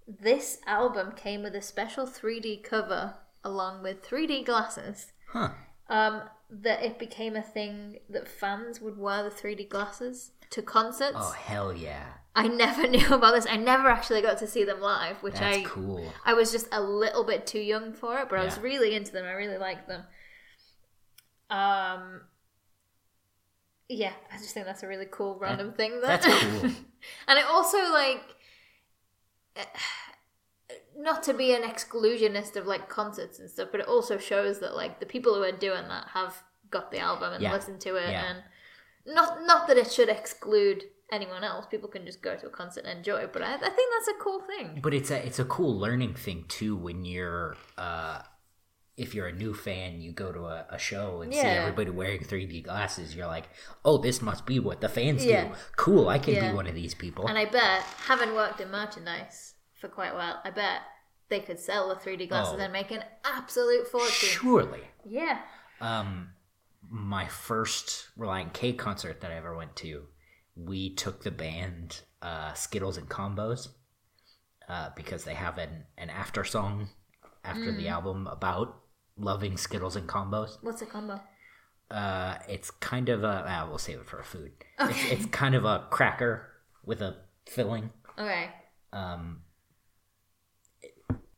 This 0.06 0.58
album 0.66 1.12
came 1.16 1.42
with 1.42 1.54
a 1.54 1.62
special 1.62 2.06
3D 2.06 2.62
cover 2.62 3.14
along 3.44 3.82
with 3.82 4.02
3D 4.02 4.44
glasses. 4.46 5.12
Huh. 5.32 5.50
Um, 5.88 6.22
that 6.50 6.82
it 6.82 6.98
became 6.98 7.36
a 7.36 7.42
thing 7.42 7.98
that 8.10 8.28
fans 8.28 8.80
would 8.80 8.98
wear 8.98 9.22
the 9.22 9.30
3D 9.30 9.68
glasses 9.68 10.32
to 10.50 10.60
concerts. 10.60 11.16
Oh, 11.16 11.32
hell 11.32 11.72
yeah. 11.72 12.04
I 12.34 12.48
never 12.48 12.86
knew 12.88 13.06
about 13.08 13.34
this. 13.34 13.46
I 13.48 13.56
never 13.56 13.88
actually 13.88 14.20
got 14.20 14.38
to 14.38 14.46
see 14.46 14.64
them 14.64 14.80
live, 14.80 15.22
which 15.22 15.34
That's 15.34 15.58
I 15.58 15.62
cool. 15.62 16.12
I 16.24 16.34
was 16.34 16.52
just 16.52 16.68
a 16.72 16.82
little 16.82 17.24
bit 17.24 17.46
too 17.46 17.60
young 17.60 17.92
for 17.94 18.18
it, 18.18 18.28
but 18.28 18.38
I 18.38 18.44
was 18.44 18.58
really 18.58 18.94
into 18.94 19.12
them. 19.12 19.24
I 19.24 19.32
really 19.32 19.58
liked 19.58 19.88
them. 19.88 20.02
Um, 21.48 22.20
yeah, 23.88 24.12
I 24.32 24.36
just 24.36 24.52
think 24.52 24.66
that's 24.66 24.82
a 24.82 24.88
really 24.88 25.06
cool 25.10 25.38
random 25.38 25.72
thing. 25.72 26.00
That, 26.02 26.22
That's 26.22 26.26
cool. 26.26 26.60
and 27.28 27.38
it 27.38 27.44
also 27.46 27.78
like 27.92 28.22
not 30.96 31.22
to 31.24 31.34
be 31.34 31.54
an 31.54 31.62
exclusionist 31.62 32.56
of 32.56 32.66
like 32.66 32.88
concerts 32.88 33.38
and 33.38 33.50
stuff, 33.50 33.68
but 33.72 33.80
it 33.80 33.86
also 33.88 34.18
shows 34.18 34.60
that 34.60 34.74
like 34.74 35.00
the 35.00 35.06
people 35.06 35.34
who 35.34 35.42
are 35.42 35.52
doing 35.52 35.88
that 35.88 36.08
have 36.14 36.42
got 36.70 36.90
the 36.90 36.98
album 36.98 37.32
and 37.32 37.42
Yeah. 37.42 37.52
listened 37.52 37.80
to 37.82 37.96
it, 37.96 38.10
Yeah. 38.10 38.24
and 38.30 38.42
not 39.06 39.42
not 39.46 39.66
that 39.68 39.76
it 39.76 39.90
should 39.92 40.08
exclude 40.08 40.84
anyone 41.10 41.44
else. 41.44 41.66
People 41.70 41.88
can 41.88 42.06
just 42.06 42.22
go 42.22 42.36
to 42.36 42.46
a 42.46 42.50
concert 42.50 42.84
and 42.86 42.98
enjoy 42.98 43.18
it, 43.18 43.32
but 43.32 43.42
I, 43.42 43.54
I 43.54 43.58
think 43.58 43.92
that's 43.94 44.08
a 44.08 44.22
cool 44.22 44.40
thing. 44.40 44.80
But 44.82 44.94
it's 44.94 45.10
a 45.10 45.24
it's 45.26 45.38
a 45.38 45.44
cool 45.44 45.78
learning 45.78 46.14
thing 46.14 46.44
too 46.48 46.76
when 46.76 47.04
you're 47.04 47.56
uh 47.76 48.22
if 48.94 49.14
you're 49.14 49.26
a 49.26 49.32
new 49.32 49.54
fan, 49.54 50.00
you 50.02 50.12
go 50.12 50.30
to 50.32 50.40
a, 50.44 50.66
a 50.70 50.78
show 50.78 51.22
and 51.22 51.32
see 51.32 51.40
everybody 51.40 51.90
wearing 51.90 52.20
3D 52.22 52.62
glasses. 52.62 53.16
You're 53.16 53.26
like, 53.26 53.48
oh, 53.86 53.96
this 53.96 54.20
must 54.20 54.44
be 54.44 54.58
what 54.60 54.82
the 54.82 54.88
fans 54.88 55.24
Yeah. 55.24 55.48
do. 55.48 55.54
Cool, 55.76 56.10
I 56.10 56.18
can 56.18 56.34
Yeah. 56.34 56.50
be 56.50 56.54
one 56.54 56.66
of 56.66 56.74
these 56.74 56.94
people. 56.94 57.26
And 57.26 57.38
I 57.38 57.46
bet, 57.46 57.82
having 58.06 58.34
worked 58.34 58.60
in 58.60 58.70
merchandise 58.70 59.54
for 59.82 59.88
quite 59.88 60.12
a 60.12 60.14
while, 60.14 60.40
I 60.44 60.50
bet 60.50 60.80
they 61.28 61.40
could 61.40 61.58
sell 61.58 61.88
the 61.88 61.96
3D 61.96 62.28
glasses 62.28 62.54
Oh. 62.56 62.62
and 62.62 62.72
make 62.72 62.90
an 62.92 63.04
absolute 63.24 63.86
fortune. 63.88 64.28
Surely. 64.30 64.80
Yeah. 65.04 65.40
Um, 65.80 66.30
my 66.88 67.26
first 67.28 68.08
Relient 68.18 68.52
K 68.54 68.72
concert 68.72 69.20
that 69.20 69.30
I 69.32 69.34
ever 69.36 69.54
went 69.56 69.74
to, 69.76 70.04
we 70.56 70.94
took 70.94 71.24
the 71.24 71.30
band 71.32 72.00
uh, 72.22 72.52
Skittles 72.54 72.96
and 72.96 73.08
Combos 73.08 73.68
uh, 74.68 74.90
because 74.94 75.24
they 75.24 75.34
have 75.34 75.58
an, 75.58 75.84
an 75.98 76.08
after 76.10 76.44
song 76.44 76.88
after 77.44 77.72
the 77.72 77.88
album 77.88 78.28
about 78.28 78.76
loving 79.16 79.56
Skittles 79.56 79.96
and 79.96 80.08
Combos. 80.08 80.58
What's 80.62 80.80
a 80.82 80.86
combo? 80.86 81.20
Uh, 81.90 82.36
it's 82.48 82.70
kind 82.70 83.08
of 83.08 83.24
a. 83.24 83.44
Ah, 83.48 83.66
we'll 83.68 83.78
save 83.78 83.98
it 83.98 84.06
for 84.06 84.20
a 84.20 84.24
food. 84.24 84.52
It's, 84.78 85.10
it's 85.10 85.26
kind 85.26 85.54
of 85.56 85.64
a 85.64 85.86
cracker 85.90 86.48
with 86.84 87.02
a 87.02 87.16
filling. 87.46 87.90
Okay. 88.18 88.48
Um, 88.92 89.42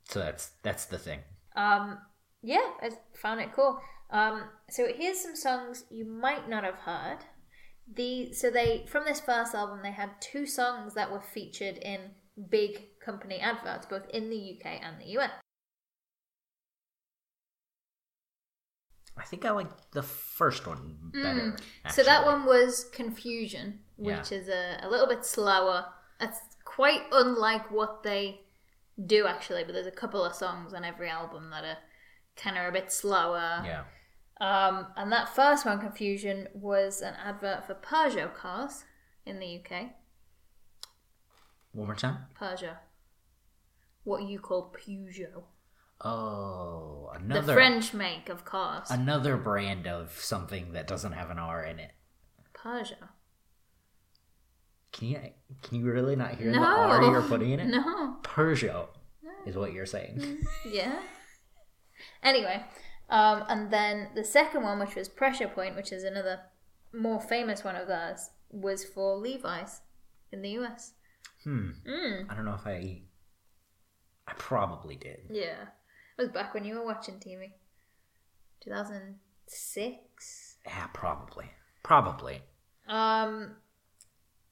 so 0.09 0.21
that's 0.21 0.51
that's 0.63 0.87
the 0.87 0.99
thing. 0.99 1.21
Um, 1.57 1.99
yeah, 2.43 2.71
I 2.81 2.91
found 3.15 3.41
it 3.41 3.53
cool. 3.53 3.81
Um, 4.11 4.45
so 4.71 4.87
here's 4.95 5.21
some 5.21 5.37
songs 5.37 5.85
you 5.91 6.05
might 6.05 6.49
not 6.49 6.65
have 6.65 6.77
heard. 6.77 7.19
The 7.93 8.33
so 8.33 8.51
they 8.51 8.85
from 8.89 9.05
this 9.05 9.21
first 9.21 9.55
album 9.55 9.81
they 9.83 9.93
had 9.93 10.11
two 10.21 10.47
songs 10.47 10.95
that 10.95 11.11
were 11.11 11.21
featured 11.21 11.79
in 11.79 12.01
big 12.51 12.99
company 13.05 13.41
adverts, 13.41 13.87
both 13.87 14.09
in 14.11 14.31
the 14.31 14.57
UK 14.57 14.81
and 14.83 15.01
the 15.01 15.19
US. 15.19 15.31
I 19.17 19.23
think 19.25 19.45
I 19.45 19.51
like 19.51 19.91
the 19.93 20.03
first 20.03 20.67
one 20.67 20.97
better. 21.13 21.57
So 21.91 22.03
that 22.03 22.25
one 22.25 22.47
was 22.47 22.91
Confusion, 22.93 23.79
which 23.97 24.33
is 24.33 24.49
a, 24.49 24.81
a 24.83 24.89
little 24.91 25.07
bit 25.07 25.25
slower. 25.25 25.87
It's 26.21 26.41
quite 26.65 27.03
unlike 27.13 27.71
what 27.71 28.03
they 28.03 28.41
do 29.07 29.27
actually, 29.27 29.65
but 29.65 29.73
there's 29.73 29.87
a 29.87 29.91
couple 29.91 30.25
of 30.25 30.35
songs 30.35 30.73
on 30.75 30.85
every 30.85 31.09
album 31.09 31.51
that 31.51 31.65
are 31.65 31.79
kind 32.37 32.57
of 32.59 32.67
a 32.67 32.73
bit 32.73 32.93
slower. 32.93 33.63
Yeah. 33.65 33.85
Um, 34.41 34.89
and 34.97 35.13
that 35.13 35.29
first 35.35 35.65
one, 35.65 35.79
Confusion, 35.81 36.49
was 36.55 37.01
an 37.01 37.15
advert 37.25 37.67
for 37.67 37.75
Peugeot 37.75 38.35
cars 38.35 38.85
in 39.25 39.39
the 39.39 39.61
UK. 39.61 39.91
One 41.73 41.87
more 41.87 41.95
time. 41.97 42.19
Peugeot. 42.41 42.77
What 44.05 44.25
you 44.25 44.39
call 44.39 44.73
Peugeot. 44.75 45.45
Oh, 46.01 47.11
The 47.15 47.21
another 47.21 47.55
French 47.55 47.95
make 47.95 48.29
of 48.29 48.45
cars. 48.45 48.91
another 48.91 49.37
brand 49.37 49.87
of 49.87 50.13
something 50.21 50.73
that 50.73 50.87
doesn't 50.87 51.13
have 51.13 51.31
an 51.31 51.39
R 51.39 51.65
in 51.65 51.79
it. 51.79 51.93
Peugeot. 52.55 53.09
Can 54.95 55.09
you 55.09 55.19
can 55.63 55.79
you 55.79 55.85
really 55.85 56.15
not 56.15 56.37
hear 56.37 56.53
the 56.53 56.59
No. 56.59 56.65
R 56.65 57.03
you're 57.03 57.23
putting 57.23 57.51
in 57.51 57.61
it? 57.61 57.67
No. 57.67 58.17
Peugeot 58.23 58.89
is 59.45 59.57
what 59.57 59.73
you're 59.73 59.87
saying. 59.87 60.39
Yeah. 60.71 61.01
Anyway, 62.23 62.63
um, 63.11 63.45
and 63.49 63.71
then 63.71 64.09
the 64.15 64.25
second 64.25 64.63
one, 64.63 64.79
which 64.79 64.95
was 64.95 65.09
Pressure 65.09 65.49
Point, 65.49 65.75
which 65.77 65.93
is 65.93 66.05
another 66.05 66.41
more 66.93 67.21
famous 67.21 67.65
one 67.65 67.77
of 67.77 67.89
theirs, 67.89 68.31
was 68.51 68.85
for 68.85 69.17
Levi's 69.17 69.81
in 70.33 70.43
the 70.43 70.51
US. 70.61 70.93
Hmm. 71.43 71.71
Mm. 71.87 72.31
I 72.31 72.35
don't 72.35 72.45
know 72.45 72.55
if 72.55 72.67
I. 72.67 73.03
I 74.27 74.33
probably 74.39 74.97
did. 74.97 75.21
Yeah. 75.31 75.63
It 76.17 76.23
was 76.23 76.31
back 76.31 76.55
when 76.55 76.65
you 76.65 76.77
were 76.77 76.85
watching 76.85 77.17
TV. 77.17 77.51
2006? 78.63 80.57
Yeah, 80.65 80.87
probably. 80.95 81.51
Probably. 81.83 82.43
Um, 82.89 83.57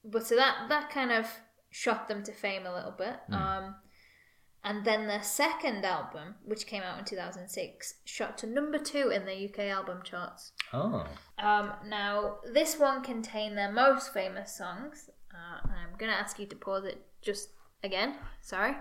but 0.03 0.25
so 0.27 0.35
that 0.35 0.67
that 0.69 0.89
kind 0.89 1.11
of 1.11 1.27
shot 1.71 2.07
them 2.07 2.23
to 2.23 2.31
fame 2.31 2.65
a 2.65 2.73
little 2.73 2.91
bit. 2.91 3.15
Um, 3.31 3.75
and 4.65 4.85
then 4.85 5.07
their 5.07 5.23
second 5.23 5.83
album, 5.83 6.35
which 6.45 6.67
came 6.67 6.83
out 6.83 6.97
in 6.99 7.03
2006, 7.05 7.95
shot 8.05 8.37
to 8.37 8.47
number 8.47 8.77
two 8.77 9.09
in 9.09 9.25
the 9.25 9.45
UK 9.49 9.59
album 9.71 10.01
charts. 10.03 10.51
Oh. 10.71 11.05
Um, 11.39 11.73
now, 11.87 12.37
this 12.53 12.77
one 12.79 13.01
contained 13.03 13.57
their 13.57 13.71
most 13.71 14.13
famous 14.13 14.55
songs. 14.55 15.09
Uh, 15.33 15.67
I'm 15.67 15.97
going 15.97 16.11
to 16.11 16.17
ask 16.17 16.39
you 16.39 16.45
to 16.45 16.55
pause 16.55 16.85
it 16.85 17.01
just 17.21 17.49
again. 17.83 18.15
Sorry. 18.41 18.75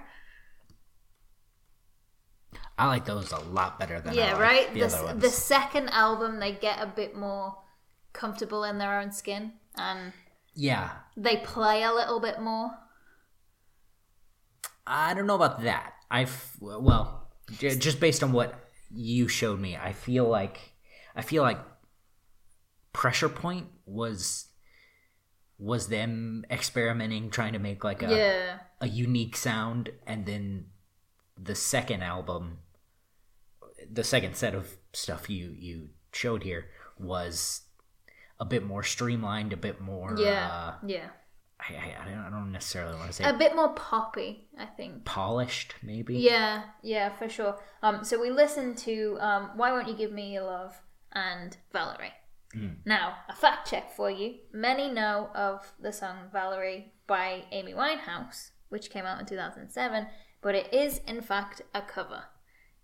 I 2.79 2.87
like 2.87 3.05
those 3.05 3.33
a 3.33 3.39
lot 3.41 3.79
better 3.79 4.01
than 4.01 4.15
yeah, 4.15 4.39
right? 4.39 4.69
the 4.73 4.81
The, 4.81 4.87
other 4.87 4.97
s- 4.97 5.03
ones. 5.03 5.23
the 5.23 5.31
second 5.31 5.89
album, 5.91 6.39
they 6.41 6.53
get 6.53 6.81
a 6.81 6.87
bit 6.87 7.17
more 7.17 7.57
comfortable 8.13 8.65
in 8.65 8.79
their 8.79 9.01
own 9.01 9.13
skin 9.13 9.53
and 9.77 10.13
Yeah. 10.55 10.91
they 11.17 11.39
play 11.39 11.83
a 11.83 11.93
little 11.93 12.21
bit 12.21 12.41
more. 12.41 12.71
I 14.87 15.15
don't 15.15 15.27
know 15.27 15.37
about 15.37 15.63
that. 15.63 15.95
I 16.11 16.27
well, 16.61 17.31
j- 17.59 17.77
just 17.77 18.01
based 18.01 18.23
on 18.23 18.33
what 18.33 18.55
you 18.91 19.29
showed 19.29 19.61
me, 19.61 19.77
I 19.77 19.93
feel 19.93 20.29
like 20.29 20.59
I 21.15 21.23
feel 21.23 21.43
like 21.43 21.59
Pressure 22.93 23.29
Point 23.29 23.69
was 23.87 24.49
was 25.59 25.89
them 25.89 26.45
experimenting, 26.51 27.31
trying 27.31 27.53
to 27.53 27.59
make 27.59 27.85
like 27.85 28.03
a 28.03 28.11
yeah. 28.11 28.59
a 28.81 28.89
unique 28.89 29.37
sound, 29.37 29.91
and 30.07 30.27
then 30.27 30.67
the 31.41 31.55
second 31.55 32.03
album, 32.03 32.59
the 33.91 34.05
second 34.05 34.37
set 34.37 34.55
of 34.55 34.77
stuff 34.93 35.31
you 35.31 35.55
you 35.57 35.91
showed 36.13 36.43
here 36.43 36.67
was 36.99 37.63
a 38.43 38.45
bit 38.45 38.65
more 38.65 38.83
streamlined, 38.83 39.53
a 39.53 39.57
bit 39.57 39.81
more. 39.81 40.15
Yeah. 40.19 40.49
uh, 40.53 40.75
yeah. 40.87 41.09
I, 41.61 41.75
I, 41.75 42.03
I 42.03 42.05
don't- 42.11 42.25
I 42.27 42.31
don't 42.31 42.51
necessarily 42.53 42.97
want 42.97 43.07
to 43.07 43.13
say 43.13 43.25
A 43.25 43.33
bit 43.45 43.55
more 43.55 43.73
poppy, 43.75 44.49
I 44.59 44.67
think. 44.67 45.05
polished, 45.05 45.75
maybe. 45.83 46.17
Yeah, 46.17 46.65
yeah, 46.83 47.09
for 47.19 47.29
sure. 47.29 47.55
Um, 47.85 48.03
so 48.05 48.21
we 48.21 48.31
listened 48.31 48.79
to 48.79 49.17
um, 49.21 49.51
"Why 49.55 49.71
Won't 49.73 49.87
You 49.89 49.95
Give 49.95 50.11
Me 50.13 50.33
Your 50.35 50.43
Love" 50.45 50.75
and 51.13 51.57
Valerie. 51.73 52.15
Now, 52.85 53.15
a 53.31 53.35
fact 53.35 53.71
check 53.71 53.87
for 53.97 54.11
you: 54.11 54.35
many 54.53 54.91
know 54.91 55.31
of 55.35 55.73
the 55.81 55.93
song 55.93 56.17
"Valerie" 56.33 56.93
by 57.07 57.45
Amy 57.53 57.73
Winehouse, 57.75 58.51
which 58.69 58.91
came 58.91 59.07
out 59.07 59.21
in 59.21 59.27
2007, 59.27 60.07
but 60.43 60.55
it 60.57 60.75
is 60.75 61.01
in 61.07 61.23
fact 61.23 61.63
a 61.75 61.81
cover. 61.81 62.25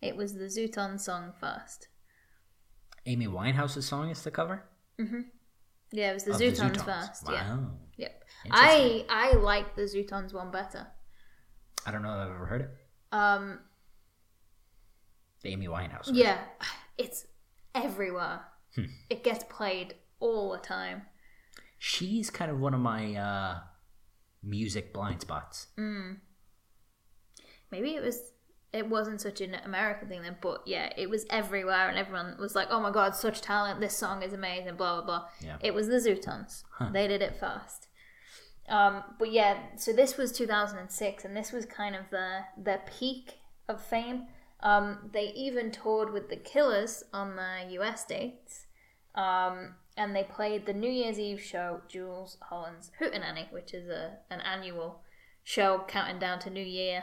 It 0.01 0.16
was 0.16 0.35
the 0.35 0.44
Zuton 0.57 0.99
song 1.01 1.33
first. 1.38 1.88
Amy 3.07 3.27
Winehouse's 3.27 3.87
song 3.87 4.09
is 4.11 4.23
the 4.23 4.31
cover. 4.31 4.64
Yeah, 5.92 6.11
it 6.11 6.14
was 6.14 6.24
the 6.24 6.33
of 6.33 6.38
the 6.38 6.44
Zutons, 6.51 6.85
first. 6.85 7.27
Wow. 7.27 7.33
Yeah, 7.33 7.66
yep. 7.96 8.24
I 8.51 9.05
I 9.09 9.33
like 9.35 9.74
the 9.74 9.83
Zutons 9.83 10.33
one 10.35 10.51
better. 10.51 10.87
I 11.87 11.90
don't 11.90 12.03
know 12.03 12.12
if 12.12 12.29
I've 12.29 12.35
ever 12.35 12.46
heard 12.46 12.61
it. 12.62 12.70
Um, 13.12 13.61
The 15.42 15.51
Amy 15.51 15.68
Winehouse. 15.68 16.07
one. 16.09 16.16
Yeah, 16.16 16.38
it's 16.98 17.27
everywhere. 17.74 18.40
Hmm. 18.74 18.85
It 19.09 19.24
gets 19.24 19.44
played 19.44 19.94
all 20.20 20.53
the 20.53 20.59
time. 20.59 21.03
She's 21.79 22.29
kind 22.29 22.51
of 22.51 22.59
one 22.59 22.74
of 22.74 22.81
my 22.81 23.14
uh, 23.14 23.61
music 24.42 24.92
blind 24.92 25.20
spots. 25.22 25.68
Maybe 27.70 27.94
it 27.94 28.03
was 28.03 28.33
it 28.79 28.88
wasn't 28.88 29.21
such 29.21 29.41
an 29.41 29.57
American 29.64 30.09
thing 30.09 30.23
then, 30.23 30.37
but 30.41 30.62
yeah, 30.64 30.93
it 30.97 31.11
was 31.11 31.27
everywhere 31.29 31.88
and 31.88 31.99
everyone 31.99 32.37
was 32.38 32.55
like, 32.55 32.69
"Oh 32.71 32.81
my 32.81 32.91
god, 32.91 33.14
such 33.14 33.41
talent! 33.41 33.81
This 33.81 33.97
song 33.97 34.23
is 34.23 34.33
amazing!" 34.33 34.77
Blah 34.77 35.01
blah 35.01 35.05
blah. 35.05 35.29
Yeah. 35.41 35.57
It 35.61 35.75
was 35.75 35.88
the 35.88 35.97
Zutons. 35.97 36.62
They 36.93 37.09
did 37.09 37.21
it 37.21 37.37
first. 37.38 37.88
Um, 38.69 39.03
but 39.19 39.33
yeah, 39.33 39.59
so 39.77 39.93
this 39.93 40.17
was 40.17 40.31
2006, 40.33 41.25
and 41.25 41.37
this 41.37 41.53
was 41.53 41.67
kind 41.67 41.97
of 41.97 42.03
the 42.11 42.41
their 42.57 42.83
peak 42.99 43.38
of 43.69 43.83
fame. 43.83 44.27
Um, 44.61 45.11
they 45.12 45.33
even 45.35 45.71
toured 45.71 46.12
with 46.12 46.29
the 46.29 46.37
Killers 46.37 47.05
on 47.12 47.37
the 47.37 47.73
US 47.81 48.05
dates, 48.05 48.67
um, 49.14 49.75
and 49.97 50.14
they 50.14 50.25
played 50.25 50.67
the 50.67 50.73
New 50.73 50.91
Year's 50.91 51.19
Eve 51.19 51.41
show, 51.41 51.81
Jools 51.88 52.37
Holland's 52.43 52.91
Hootenanny, 53.01 53.51
which 53.53 53.75
is 53.75 53.88
a 53.88 54.19
an 54.31 54.41
annual 54.41 55.03
show 55.43 55.85
counting 55.88 56.19
down 56.19 56.38
to 56.41 56.51
New 56.51 56.64
Year, 56.64 57.03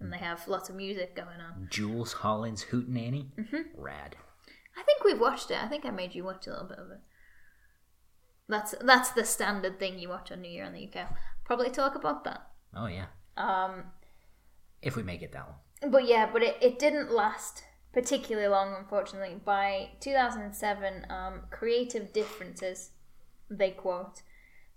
and 0.00 0.12
they 0.12 0.18
have 0.18 0.46
lots 0.48 0.68
of 0.68 0.76
music 0.76 1.14
going 1.16 1.40
on. 1.40 1.68
Jools 1.70 2.12
Holland's 2.14 2.64
Hootenanny. 2.66 3.30
Mm-hmm. 3.38 3.62
Rad. 3.80 4.16
I 4.76 4.82
think 4.84 5.02
we've 5.04 5.20
watched 5.20 5.50
it. 5.50 5.62
I 5.62 5.66
think 5.66 5.84
I 5.84 5.90
made 5.90 6.14
you 6.14 6.24
watch 6.24 6.46
a 6.46 6.50
little 6.50 6.66
bit 6.68 6.78
of 6.78 6.90
it. 6.90 7.00
That's 8.48 8.74
that's 8.80 9.10
the 9.10 9.24
standard 9.24 9.78
thing 9.78 9.98
you 9.98 10.08
watch 10.08 10.32
on 10.32 10.40
New 10.40 10.50
Year 10.50 10.64
in 10.64 10.72
the 10.72 10.88
UK. 10.88 11.08
Probably 11.44 11.70
talk 11.70 11.94
about 11.94 12.24
that. 12.24 12.46
Oh 12.74 12.86
yeah. 12.86 13.06
Um, 13.36 13.84
If 14.82 14.96
we 14.96 15.02
make 15.02 15.22
it 15.22 15.32
that 15.32 15.46
long. 15.46 15.90
but 15.92 16.06
yeah, 16.06 16.28
but 16.32 16.42
it, 16.42 16.56
it 16.60 16.78
didn't 16.78 17.10
last 17.10 17.64
particularly 17.92 18.48
long, 18.48 18.74
unfortunately. 18.78 19.40
By 19.44 19.90
2007, 20.00 21.06
um, 21.10 21.42
creative 21.50 22.12
differences, 22.12 22.90
they 23.50 23.70
quote, 23.70 24.22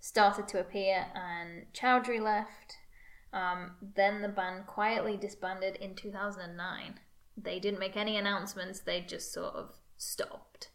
started 0.00 0.48
to 0.48 0.60
appear, 0.60 1.06
and 1.14 1.66
Chowdhury 1.72 2.20
left. 2.20 2.78
Um, 3.32 3.72
then 3.94 4.22
the 4.22 4.28
band 4.28 4.66
quietly 4.66 5.16
disbanded 5.16 5.76
in 5.76 5.94
2009. 5.94 7.00
They 7.36 7.58
didn't 7.58 7.80
make 7.80 7.96
any 7.96 8.16
announcements, 8.16 8.80
they 8.80 9.00
just 9.00 9.32
sort 9.32 9.54
of 9.54 9.76
stopped. 9.96 10.68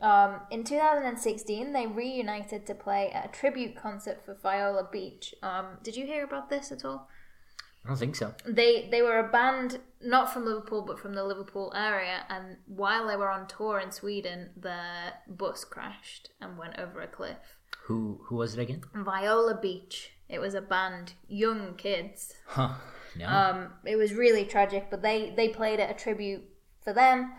Um, 0.00 0.40
in 0.50 0.64
2016, 0.64 1.72
they 1.72 1.86
reunited 1.86 2.66
to 2.66 2.74
play 2.74 3.10
a 3.14 3.28
tribute 3.28 3.76
concert 3.76 4.24
for 4.24 4.34
Viola 4.34 4.88
Beach. 4.90 5.34
Um, 5.42 5.78
did 5.82 5.96
you 5.96 6.06
hear 6.06 6.24
about 6.24 6.50
this 6.50 6.70
at 6.70 6.84
all? 6.84 7.08
I 7.84 7.88
don't 7.88 7.98
think 7.98 8.16
so. 8.16 8.34
They 8.46 8.88
they 8.90 9.02
were 9.02 9.18
a 9.18 9.30
band 9.30 9.78
not 10.00 10.32
from 10.32 10.46
Liverpool 10.46 10.82
but 10.82 10.98
from 10.98 11.12
the 11.14 11.24
Liverpool 11.24 11.70
area, 11.76 12.24
and 12.30 12.56
while 12.66 13.06
they 13.06 13.16
were 13.16 13.30
on 13.30 13.46
tour 13.46 13.78
in 13.78 13.90
Sweden, 13.90 14.50
their 14.56 15.14
bus 15.28 15.64
crashed 15.64 16.30
and 16.40 16.56
went 16.56 16.78
over 16.78 17.02
a 17.02 17.06
cliff. 17.06 17.58
Who 17.84 18.20
who 18.24 18.36
was 18.36 18.54
it 18.54 18.60
again? 18.60 18.84
Viola 18.94 19.58
Beach. 19.60 20.13
It 20.28 20.40
was 20.40 20.54
a 20.54 20.60
band, 20.60 21.14
young 21.28 21.74
kids. 21.76 22.34
Huh? 22.46 22.74
No. 23.16 23.26
Um, 23.28 23.72
it 23.84 23.96
was 23.96 24.14
really 24.14 24.44
tragic, 24.44 24.88
but 24.90 25.02
they 25.02 25.32
they 25.36 25.48
played 25.48 25.80
at 25.80 25.90
a 25.90 25.94
tribute 25.94 26.42
for 26.82 26.92
them. 26.92 27.32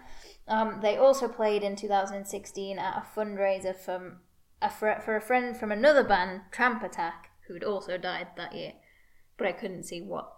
Um, 0.47 0.79
they 0.81 0.97
also 0.97 1.27
played 1.27 1.63
in 1.63 1.75
2016 1.75 2.77
at 2.77 2.97
a 2.97 3.19
fundraiser 3.19 3.75
from 3.75 4.19
a 4.61 4.69
fr- 4.69 5.01
for 5.03 5.15
a 5.15 5.21
friend 5.21 5.57
from 5.57 5.71
another 5.71 6.03
band, 6.03 6.41
Tramp 6.51 6.83
Attack, 6.83 7.31
who'd 7.47 7.63
also 7.63 7.97
died 7.97 8.27
that 8.37 8.55
year. 8.55 8.73
But 9.37 9.47
I 9.47 9.51
couldn't 9.51 9.83
see 9.83 10.01
what 10.01 10.31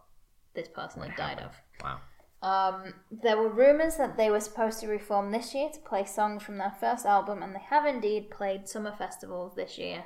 this 0.55 0.67
person 0.69 1.03
had 1.03 1.15
died 1.15 1.39
of. 1.39 1.55
wow. 1.83 1.99
Um, 2.41 2.93
there 3.11 3.37
were 3.37 3.49
rumours 3.49 3.97
that 3.97 4.15
they 4.15 4.29
were 4.29 4.39
supposed 4.39 4.79
to 4.81 4.87
reform 4.87 5.31
this 5.31 5.55
year 5.55 5.69
to 5.73 5.79
play 5.79 6.05
songs 6.05 6.43
from 6.43 6.57
their 6.57 6.75
first 6.79 7.05
album, 7.05 7.41
and 7.41 7.53
they 7.55 7.63
have 7.69 7.85
indeed 7.85 8.29
played 8.29 8.67
summer 8.67 8.93
festivals 8.95 9.55
this 9.55 9.77
year, 9.77 10.05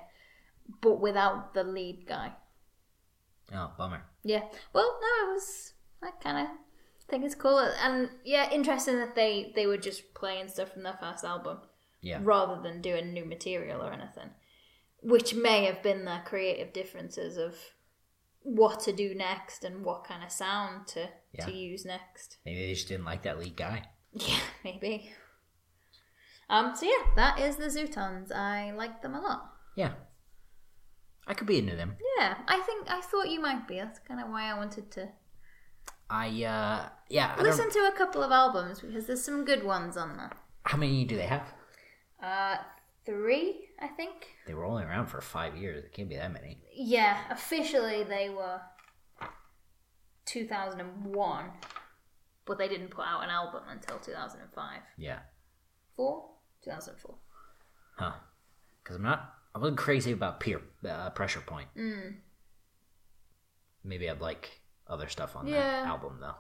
but 0.81 0.99
without 1.01 1.53
the 1.53 1.63
lead 1.63 2.05
guy. 2.07 2.33
Oh, 3.53 3.71
bummer. 3.77 4.03
Yeah. 4.23 4.43
Well, 4.73 4.97
no, 5.01 5.29
it 5.29 5.33
was. 5.33 5.73
I 6.03 6.11
kind 6.23 6.47
of 6.47 6.53
think 7.09 7.25
it's 7.25 7.35
cool, 7.35 7.59
and 7.59 8.09
yeah, 8.23 8.49
interesting 8.51 8.95
that 8.99 9.15
they 9.15 9.51
they 9.55 9.67
were 9.67 9.77
just 9.77 10.13
playing 10.13 10.47
stuff 10.47 10.71
from 10.71 10.83
their 10.83 10.97
first 10.99 11.23
album 11.25 11.59
Yeah. 12.01 12.19
rather 12.23 12.61
than 12.61 12.81
doing 12.81 13.11
new 13.13 13.25
material 13.25 13.81
or 13.81 13.91
anything, 13.91 14.29
which 15.03 15.35
may 15.35 15.65
have 15.65 15.83
been 15.83 16.05
their 16.05 16.23
creative 16.25 16.71
differences 16.73 17.37
of 17.37 17.55
what 18.43 18.79
to 18.81 18.93
do 18.93 19.13
next 19.13 19.63
and 19.63 19.83
what 19.85 20.03
kind 20.05 20.23
of 20.23 20.31
sound 20.31 20.87
to 20.87 21.09
Yeah. 21.33 21.45
to 21.45 21.51
use 21.51 21.85
next. 21.85 22.37
Maybe 22.45 22.59
they 22.65 22.73
just 22.73 22.87
didn't 22.87 23.05
like 23.05 23.23
that 23.23 23.37
lead 23.39 23.55
guy. 23.57 23.89
Yeah, 24.13 24.39
maybe. 24.63 25.11
Um. 26.49 26.75
So 26.75 26.85
yeah, 26.85 27.13
that 27.15 27.39
is 27.39 27.57
the 27.57 27.65
Zutons. 27.65 28.31
I 28.31 28.71
like 28.71 29.01
them 29.01 29.13
a 29.15 29.21
lot. 29.21 29.53
Yeah. 29.75 29.93
I 31.27 31.33
could 31.33 31.47
be 31.47 31.57
into 31.57 31.75
them. 31.75 31.95
Yeah, 32.17 32.37
I 32.47 32.59
think 32.59 32.89
I 32.89 33.01
thought 33.01 33.29
you 33.29 33.41
might 33.41 33.67
be. 33.67 33.75
That's 33.75 33.99
kind 33.99 34.19
of 34.19 34.29
why 34.29 34.49
I 34.49 34.57
wanted 34.57 34.91
to 34.91 35.09
I 36.11 36.27
uh 36.43 36.89
yeah. 37.09 37.35
I 37.37 37.41
listen 37.41 37.69
don't, 37.69 37.89
to 37.89 37.93
a 37.93 37.97
couple 37.97 38.21
of 38.21 38.31
albums 38.31 38.81
because 38.81 39.07
there's 39.07 39.23
some 39.23 39.45
good 39.45 39.63
ones 39.63 39.95
on 39.95 40.17
there. 40.17 40.31
how 40.65 40.77
many 40.77 41.05
do 41.05 41.15
they 41.15 41.25
have? 41.25 41.53
Uh, 42.21 42.57
three, 43.05 43.69
I 43.79 43.87
think. 43.87 44.27
They 44.45 44.53
were 44.53 44.65
only 44.65 44.83
around 44.83 45.07
for 45.07 45.21
five 45.21 45.55
years. 45.55 45.85
It 45.85 45.93
can't 45.93 46.09
be 46.09 46.17
that 46.17 46.31
many. 46.31 46.59
Yeah, 46.75 47.17
officially 47.31 48.03
they 48.03 48.29
were 48.29 48.59
2001, 50.25 51.45
but 52.45 52.57
they 52.57 52.67
didn't 52.67 52.89
put 52.89 53.05
out 53.05 53.23
an 53.23 53.29
album 53.29 53.63
until 53.69 53.97
2005. 53.97 54.81
Yeah. 54.97 55.19
Four? 55.95 56.25
2004. 56.63 57.15
Huh. 57.97 58.11
Because 58.83 58.97
I'm 58.97 59.03
not. 59.03 59.33
I 59.53 59.59
wasn't 59.59 59.77
crazy 59.77 60.11
about 60.11 60.39
peer 60.39 60.61
uh, 60.87 61.09
pressure 61.11 61.41
point. 61.41 61.67
Mm. 61.77 62.15
Maybe 63.83 64.09
I'd 64.09 64.21
like 64.21 64.61
other 64.87 65.07
stuff 65.09 65.35
on 65.35 65.47
Yeah. 65.47 65.59
that 65.83 65.87
album 65.87 66.19
though. 66.21 66.35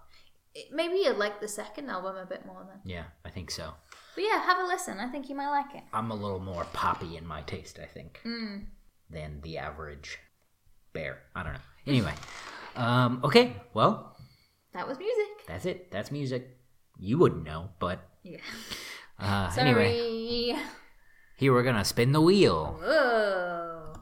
Maybe 0.71 0.95
you'd 0.95 1.17
like 1.17 1.39
the 1.39 1.47
second 1.47 1.89
album 1.89 2.17
a 2.17 2.25
bit 2.25 2.45
more 2.45 2.65
then. 2.67 2.79
Yeah, 2.83 3.05
I 3.23 3.29
think 3.29 3.51
so. 3.51 3.73
But 4.15 4.23
yeah, 4.25 4.41
have 4.43 4.59
a 4.59 4.63
listen. 4.67 4.99
I 4.99 5.07
think 5.07 5.29
you 5.29 5.35
might 5.35 5.49
like 5.49 5.73
it. 5.75 5.83
I'm 5.93 6.11
a 6.11 6.15
little 6.15 6.41
more 6.41 6.65
poppy 6.73 7.15
in 7.15 7.25
my 7.25 7.41
taste, 7.43 7.79
I 7.81 7.85
think, 7.85 8.19
Mm. 8.25 8.65
than 9.09 9.39
the 9.41 9.57
average 9.57 10.19
bear. 10.93 11.23
I 11.35 11.43
don't 11.43 11.53
know. 11.53 11.59
Anyway, 11.87 12.13
um, 12.75 13.21
okay. 13.23 13.55
Well, 13.73 14.17
That 14.73 14.87
was 14.87 14.97
music. 14.99 15.45
that's 15.47 15.65
it. 15.65 15.89
That's 15.91 16.11
music. 16.11 16.57
You 16.99 17.17
wouldn't 17.17 17.43
know, 17.43 17.69
but 17.79 17.99
Yeah. 18.23 18.39
uh, 19.19 19.49
Sorry. 19.55 19.69
anyway, 19.69 20.61
here 21.41 21.51
we're 21.53 21.63
gonna 21.63 21.83
spin 21.83 22.11
the 22.11 22.21
wheel. 22.21 22.77
Whoa. 22.83 23.93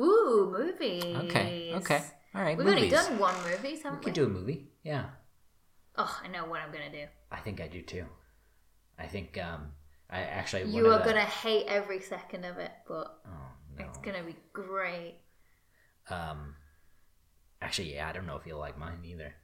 Ooh, 0.00 0.54
movies. 0.56 1.04
Okay. 1.16 1.72
Okay. 1.76 2.02
All 2.34 2.42
right. 2.42 2.56
We've 2.56 2.66
movies. 2.66 2.84
only 2.84 2.90
done 2.90 3.18
one 3.18 3.34
movies, 3.44 3.62
we 3.62 3.82
haven't 3.82 3.98
could 4.02 4.06
we? 4.06 4.12
do 4.12 4.24
a 4.24 4.28
movie. 4.28 4.68
Yeah. 4.82 5.06
Oh, 5.96 6.20
I 6.24 6.28
know 6.28 6.46
what 6.46 6.60
I'm 6.60 6.72
gonna 6.72 6.90
do. 6.90 7.04
I 7.30 7.38
think 7.40 7.60
I 7.60 7.68
do 7.68 7.82
too. 7.82 8.04
I 8.98 9.06
think 9.06 9.38
um 9.38 9.72
I 10.08 10.20
actually 10.20 10.64
You 10.70 10.86
are 10.88 10.98
the- 10.98 11.04
gonna 11.04 11.20
hate 11.24 11.66
every 11.66 12.00
second 12.00 12.44
of 12.44 12.58
it, 12.58 12.70
but 12.88 13.18
Oh 13.26 13.52
no. 13.78 13.84
it's 13.86 13.98
gonna 13.98 14.22
be 14.22 14.36
great. 14.52 15.16
Um 16.08 16.54
actually 17.60 17.94
yeah, 17.94 18.08
I 18.08 18.12
don't 18.12 18.26
know 18.26 18.36
if 18.36 18.46
you'll 18.46 18.58
like 18.58 18.78
mine 18.78 19.00
either. 19.04 19.34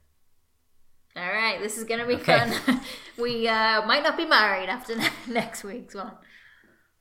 All 1.17 1.31
right, 1.31 1.59
this 1.59 1.77
is 1.77 1.83
gonna 1.85 2.05
be 2.05 2.15
Okay. 2.15 2.37
fun. 2.65 2.81
we 3.17 3.47
uh, 3.47 3.85
might 3.85 4.03
not 4.03 4.15
be 4.17 4.25
married 4.25 4.69
after 4.69 4.95
next 5.27 5.63
week's 5.63 5.95
one. 5.95 6.11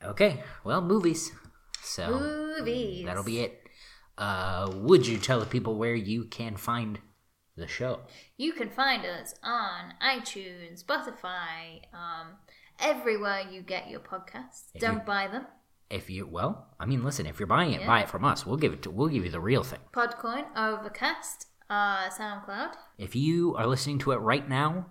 Okay. 0.03 0.43
Well, 0.65 0.81
movies. 0.83 1.33
So 1.83 2.19
Movies. 2.59 3.05
that'll 3.05 3.23
be 3.25 3.41
it. 3.41 3.63
Uh 4.19 4.71
would 4.75 5.07
you 5.07 5.19
tell 5.19 5.41
the 5.41 5.47
people 5.47 5.77
where 5.77 5.95
you 5.95 6.25
can 6.25 6.57
find 6.57 6.99
the 7.57 7.67
show? 7.69 8.01
You 8.37 8.53
can 8.55 8.71
find 8.71 9.05
us 9.05 9.35
on 9.43 9.93
iTunes, 10.03 10.83
Spotify, 10.85 11.83
um, 11.93 12.37
everywhere 12.81 13.43
you 13.51 13.61
get 13.63 13.89
your 13.91 14.01
podcasts. 14.01 14.69
If 14.75 14.81
Don't 14.81 14.95
you- 14.95 15.01
buy 15.01 15.29
them. 15.29 15.47
If 15.91 16.11
you 16.11 16.27
well, 16.27 16.67
I 16.81 16.87
mean 16.87 17.05
listen, 17.05 17.27
if 17.27 17.39
you're 17.39 17.47
buying 17.47 17.73
it, 17.73 17.81
Yeah. 17.83 17.87
buy 17.87 18.01
it 18.01 18.09
from 18.09 18.25
us. 18.25 18.45
We'll 18.47 18.57
give 18.57 18.73
it 18.73 18.83
to 18.83 18.91
we'll 18.91 19.09
give 19.09 19.25
you 19.25 19.31
the 19.31 19.41
real 19.41 19.63
thing. 19.63 19.81
Podcoin, 19.93 20.47
Overcast, 20.57 21.47
uh, 21.71 22.09
SoundCloud. 22.11 22.73
If 22.99 23.15
you 23.17 23.55
are 23.57 23.67
listening 23.67 23.99
to 24.01 24.13
it 24.13 24.17
right 24.17 24.49
now, 24.49 24.87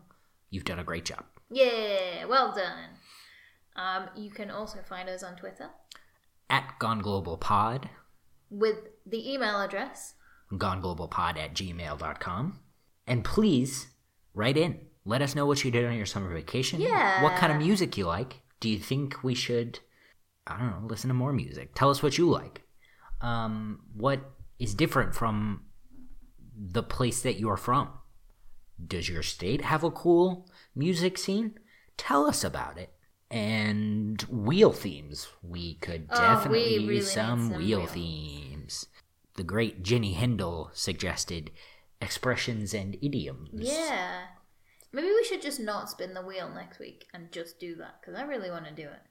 you've 0.50 0.66
done 0.66 0.80
a 0.80 0.84
great 0.84 1.06
job. 1.06 1.26
Yeah, 1.50 2.26
well 2.26 2.54
done. 2.54 2.90
Um, 3.76 4.10
you 4.16 4.32
can 4.32 4.50
also 4.50 4.80
find 4.88 5.10
us 5.10 5.22
on 5.24 5.36
Twitter 5.36 5.70
At 6.50 6.80
Gone 6.80 7.00
Global 7.00 7.38
Pod, 7.38 7.90
with 8.50 8.78
the 9.06 9.32
email 9.34 9.60
address. 9.62 10.16
goneglobalpod 10.52 11.38
at 11.38 11.54
gmail.com. 11.54 12.60
And 13.08 13.24
please 13.24 13.88
write 14.34 14.58
in. 14.58 14.80
Let 15.04 15.22
us 15.22 15.36
know 15.36 15.46
what 15.46 15.64
you 15.64 15.72
did 15.72 15.86
on 15.86 15.96
your 15.96 16.06
summer 16.06 16.34
vacation. 16.34 16.82
Yeah. 16.82 17.22
What 17.22 17.36
kind 17.36 17.52
of 17.52 17.60
music 17.60 17.98
you 17.98 18.06
like. 18.06 18.42
Do 18.60 18.70
you 18.70 18.80
think 18.80 19.24
we 19.24 19.36
should, 19.36 19.80
I 20.48 20.58
don't 20.58 20.72
know, 20.72 20.88
listen 20.88 21.10
to 21.10 21.14
more 21.14 21.34
music? 21.34 21.72
Tell 21.76 21.90
us 21.92 22.02
what 22.02 22.18
you 22.18 22.30
like. 22.30 22.64
Um, 23.22 23.82
what 23.94 24.22
is 24.58 24.74
different 24.74 25.14
from 25.14 25.65
the 26.58 26.84
place 26.84 27.22
that 27.22 27.40
you're 27.40 27.58
from? 27.58 27.90
Does 28.86 29.08
your 29.10 29.24
state 29.24 29.62
have 29.62 29.84
a 29.84 29.92
cool 29.92 30.50
music 30.76 31.18
scene? 31.18 31.60
Tell 31.98 32.26
us 32.26 32.44
about 32.44 32.78
it. 32.78 32.92
And 33.32 34.22
wheel 34.24 34.72
themes. 34.72 35.28
We 35.42 35.76
could 35.76 36.08
Oh, 36.12 36.20
we 36.22 36.28
definitely 36.28 36.80
really 36.80 36.96
use 36.98 37.12
some, 37.12 37.50
some 37.50 37.58
wheel 37.58 37.80
wheel. 37.80 37.88
themes. 37.88 38.86
The 39.36 39.44
great 39.44 39.84
Jenny 39.84 40.14
Hendel 40.16 40.70
suggested 40.74 41.52
expressions 42.02 42.74
and 42.74 42.96
idioms. 43.02 43.50
Yeah. 43.54 44.26
Maybe 44.94 45.08
we 45.08 45.24
should 45.26 45.42
just 45.42 45.60
not 45.60 45.90
spin 45.90 46.14
the 46.14 46.22
wheel 46.22 46.50
next 46.54 46.80
week 46.80 47.06
and 47.14 47.32
just 47.32 47.60
do 47.60 47.76
that 47.78 48.00
because 48.00 48.16
I 48.18 48.24
really 48.24 48.50
want 48.50 48.66
to 48.66 48.72
do 48.74 48.84
it. 48.84 49.02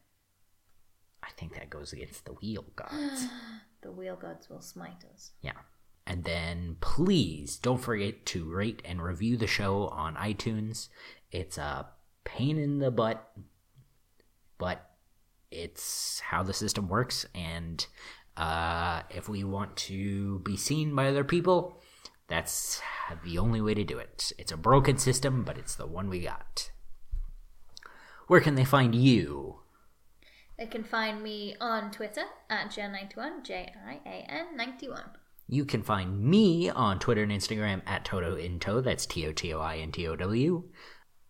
I 1.23 1.29
think 1.38 1.55
that 1.55 1.71
goes 1.71 1.92
against 1.92 2.25
the 2.25 2.33
wheel 2.33 2.65
gods. 2.77 3.27
The 3.83 3.92
wheel 3.92 4.17
gods 4.17 4.49
will 4.49 4.63
smite 4.63 5.05
us. 5.13 5.33
yeah. 5.42 5.53
And 6.07 6.25
then 6.25 6.77
please 6.81 7.57
don't 7.57 7.79
forget 7.79 8.27
to 8.27 8.50
rate 8.50 8.83
and 8.85 9.02
review 9.02 9.37
the 9.37 9.46
show 9.46 9.88
on 9.88 10.17
iTunes. 10.17 10.88
It's 11.31 11.57
a 11.57 11.87
pain 12.25 12.59
in 12.59 12.79
the 12.79 12.90
butt, 12.90 13.27
but 14.59 14.90
it's 15.50 16.21
how 16.21 16.42
the 16.42 16.52
system 16.52 16.88
works. 16.88 17.27
And 17.35 17.87
uh, 18.37 19.02
if 19.11 19.29
we 19.29 19.44
want 19.44 19.77
to 19.77 20.40
be 20.40 20.57
seen 20.57 20.94
by 20.94 21.09
other 21.09 21.25
people, 21.25 21.81
that's 22.29 22.83
the 23.25 23.38
only 23.38 23.61
way 23.61 23.75
to 23.75 23.85
do 23.85 23.98
it. 23.98 24.33
It's 24.38 24.52
a 24.52 24.57
broken 24.57 24.98
system, 24.98 25.42
but 25.44 25.57
it's 25.57 25.75
the 25.75 25.87
one 25.87 26.09
we 26.09 26.21
got. 26.21 26.71
Where 28.27 28.40
can 28.40 28.55
they 28.55 28.65
find 28.65 28.94
you? 28.94 29.61
They 30.59 30.67
can 30.67 30.85
find 30.85 31.23
me 31.23 31.57
on 31.61 31.90
Twitter 31.90 32.25
at 32.48 32.71
Jan91, 32.71 33.44
J 33.44 33.73
I 33.87 34.00
A 34.07 34.27
N 34.31 34.57
91. 34.57 35.02
You 35.47 35.65
can 35.65 35.83
find 35.83 36.21
me 36.23 36.71
on 36.71 36.99
Twitter 36.99 37.23
and 37.23 37.33
Instagram 37.33 37.83
at 37.87 38.05
Toto 38.05 38.37
Into. 38.37 38.81
That's 38.81 39.07
T 39.07 39.27
O 39.27 39.33
T 39.33 39.53
O 39.53 39.61
I 39.61 39.77
N 39.77 39.92
T 39.92 40.07
O 40.09 40.17
W. 40.17 40.65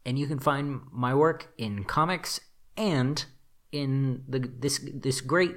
And 0.07 0.19
you 0.19 0.27
can 0.27 0.39
find 0.39 0.83
my 0.93 1.15
work 1.15 1.53
in 1.59 1.85
comics 1.85 2.41
and 2.77 3.25
in 3.73 4.23
the 4.29 4.39
this 4.39 4.81
this 4.93 5.21
great 5.21 5.57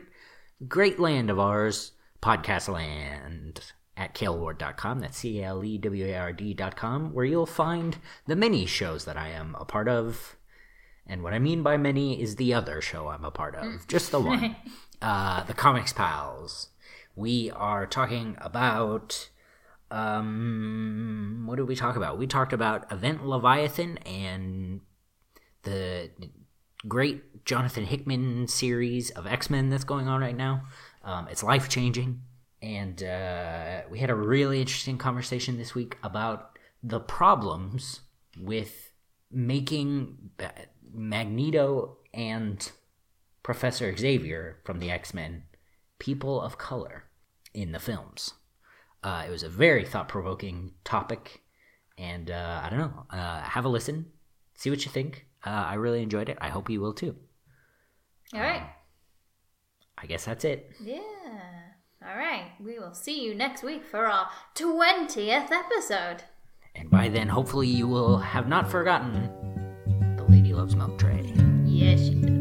great 0.68 1.00
land 1.00 1.30
of 1.30 1.40
ours, 1.40 1.92
podcast 2.22 2.68
land 2.68 3.74
at 3.96 4.14
caleward.com. 4.14 5.00
That's 5.00 5.18
C 5.18 5.40
A 5.42 5.46
L 5.46 5.64
E 5.64 5.78
W 5.78 6.06
A 6.06 6.16
R 6.16 6.34
D.com, 6.34 7.14
where 7.14 7.26
you'll 7.26 7.46
find 7.46 7.98
the 8.26 8.36
many 8.36 8.66
shows 8.66 9.06
that 9.06 9.18
I 9.18 9.30
am 9.30 9.56
a 9.60 9.66
part 9.66 9.88
of, 9.88 10.36
And 11.06 11.24
what 11.24 11.34
I 11.34 11.40
mean 11.40 11.64
by 11.64 11.78
many 11.78 12.22
is 12.22 12.36
the 12.36 12.54
other 12.54 12.82
show 12.82 13.08
I'm 13.08 13.26
a 13.26 13.32
part 13.32 13.56
of, 13.56 13.88
just 13.88 14.12
the 14.12 14.20
one. 14.20 14.56
uh, 15.02 15.44
the 15.44 15.54
Comics 15.54 15.94
Pals. 15.94 16.70
We 17.18 17.50
are 17.50 17.88
talking 17.88 18.38
about. 18.40 19.30
Um, 19.90 21.44
what 21.48 21.56
did 21.56 21.68
we 21.68 21.76
talk 21.76 21.96
about? 21.96 22.20
We 22.20 22.28
talked 22.28 22.54
about 22.54 22.92
Event 22.92 23.26
Leviathan 23.26 23.98
and 24.00 24.82
the 25.64 26.12
great 26.88 27.44
Jonathan 27.44 27.86
Hickman 27.86 28.48
series 28.48 29.10
of 29.10 29.26
X 29.26 29.50
Men 29.50 29.70
that's 29.70 29.84
going 29.84 30.08
on 30.08 30.22
right 30.22 30.38
now. 30.38 30.66
Um, 31.04 31.28
it's 31.30 31.42
life 31.42 31.70
changing. 31.70 32.22
And 32.62 33.02
uh, 33.02 33.82
we 33.90 33.98
had 33.98 34.12
a 34.12 34.16
really 34.16 34.60
interesting 34.60 35.00
conversation 35.00 35.58
this 35.58 35.74
week 35.74 35.98
about 36.04 36.60
the 36.84 37.00
problems 37.00 38.02
with 38.40 38.92
making 39.32 40.30
Magneto 40.94 41.98
and 42.14 42.72
Professor 43.42 43.96
Xavier 43.98 44.60
from 44.64 44.80
the 44.80 44.92
X 44.92 45.16
Men 45.16 45.46
people 45.98 46.40
of 46.40 46.60
color 46.60 47.06
in 47.54 47.72
the 47.72 47.80
films. 47.80 48.34
Uh, 49.04 49.24
it 49.28 49.30
was 49.30 49.44
a 49.44 49.50
very 49.50 49.86
thought 49.86 50.08
provoking 50.10 50.72
topic, 50.84 51.42
and 51.98 52.32
uh, 52.32 52.62
I 52.64 52.70
don't 52.70 52.80
know. 52.80 53.06
Uh, 53.10 53.42
have 53.42 53.66
a 53.66 53.70
listen, 53.70 54.08
see 54.56 54.70
what 54.70 54.86
you 54.86 54.92
think. 54.92 55.28
Uh, 55.46 55.50
I 55.50 55.76
really 55.76 56.02
enjoyed 56.02 56.30
it. 56.30 56.38
I 56.42 56.50
hope 56.50 56.70
you 56.70 56.82
will 56.82 56.94
too. 56.94 57.16
All 58.34 58.42
right. 58.42 58.64
I 59.98 60.06
guess 60.06 60.26
that's 60.26 60.46
it. 60.46 60.72
Yeah. 60.84 61.00
All 62.06 62.18
right. 62.18 62.52
We 62.60 62.78
will 62.78 62.94
see 62.94 63.24
you 63.24 63.34
next 63.34 63.64
week 63.64 63.86
for 63.86 64.06
our 64.06 64.30
20th 64.56 65.52
episode. 65.52 66.24
And 66.76 66.90
by 66.92 67.08
then, 67.08 67.28
hopefully, 67.28 67.68
you 67.68 67.88
will 67.88 68.18
have 68.18 68.48
not 68.48 68.70
forgotten 68.70 69.32
the 70.18 70.24
Lady 70.26 70.54
Loves 70.54 70.76
Milk 70.76 71.00
Tray. 71.00 71.34
Yes, 71.66 72.00
she 72.02 72.16
does. 72.16 72.37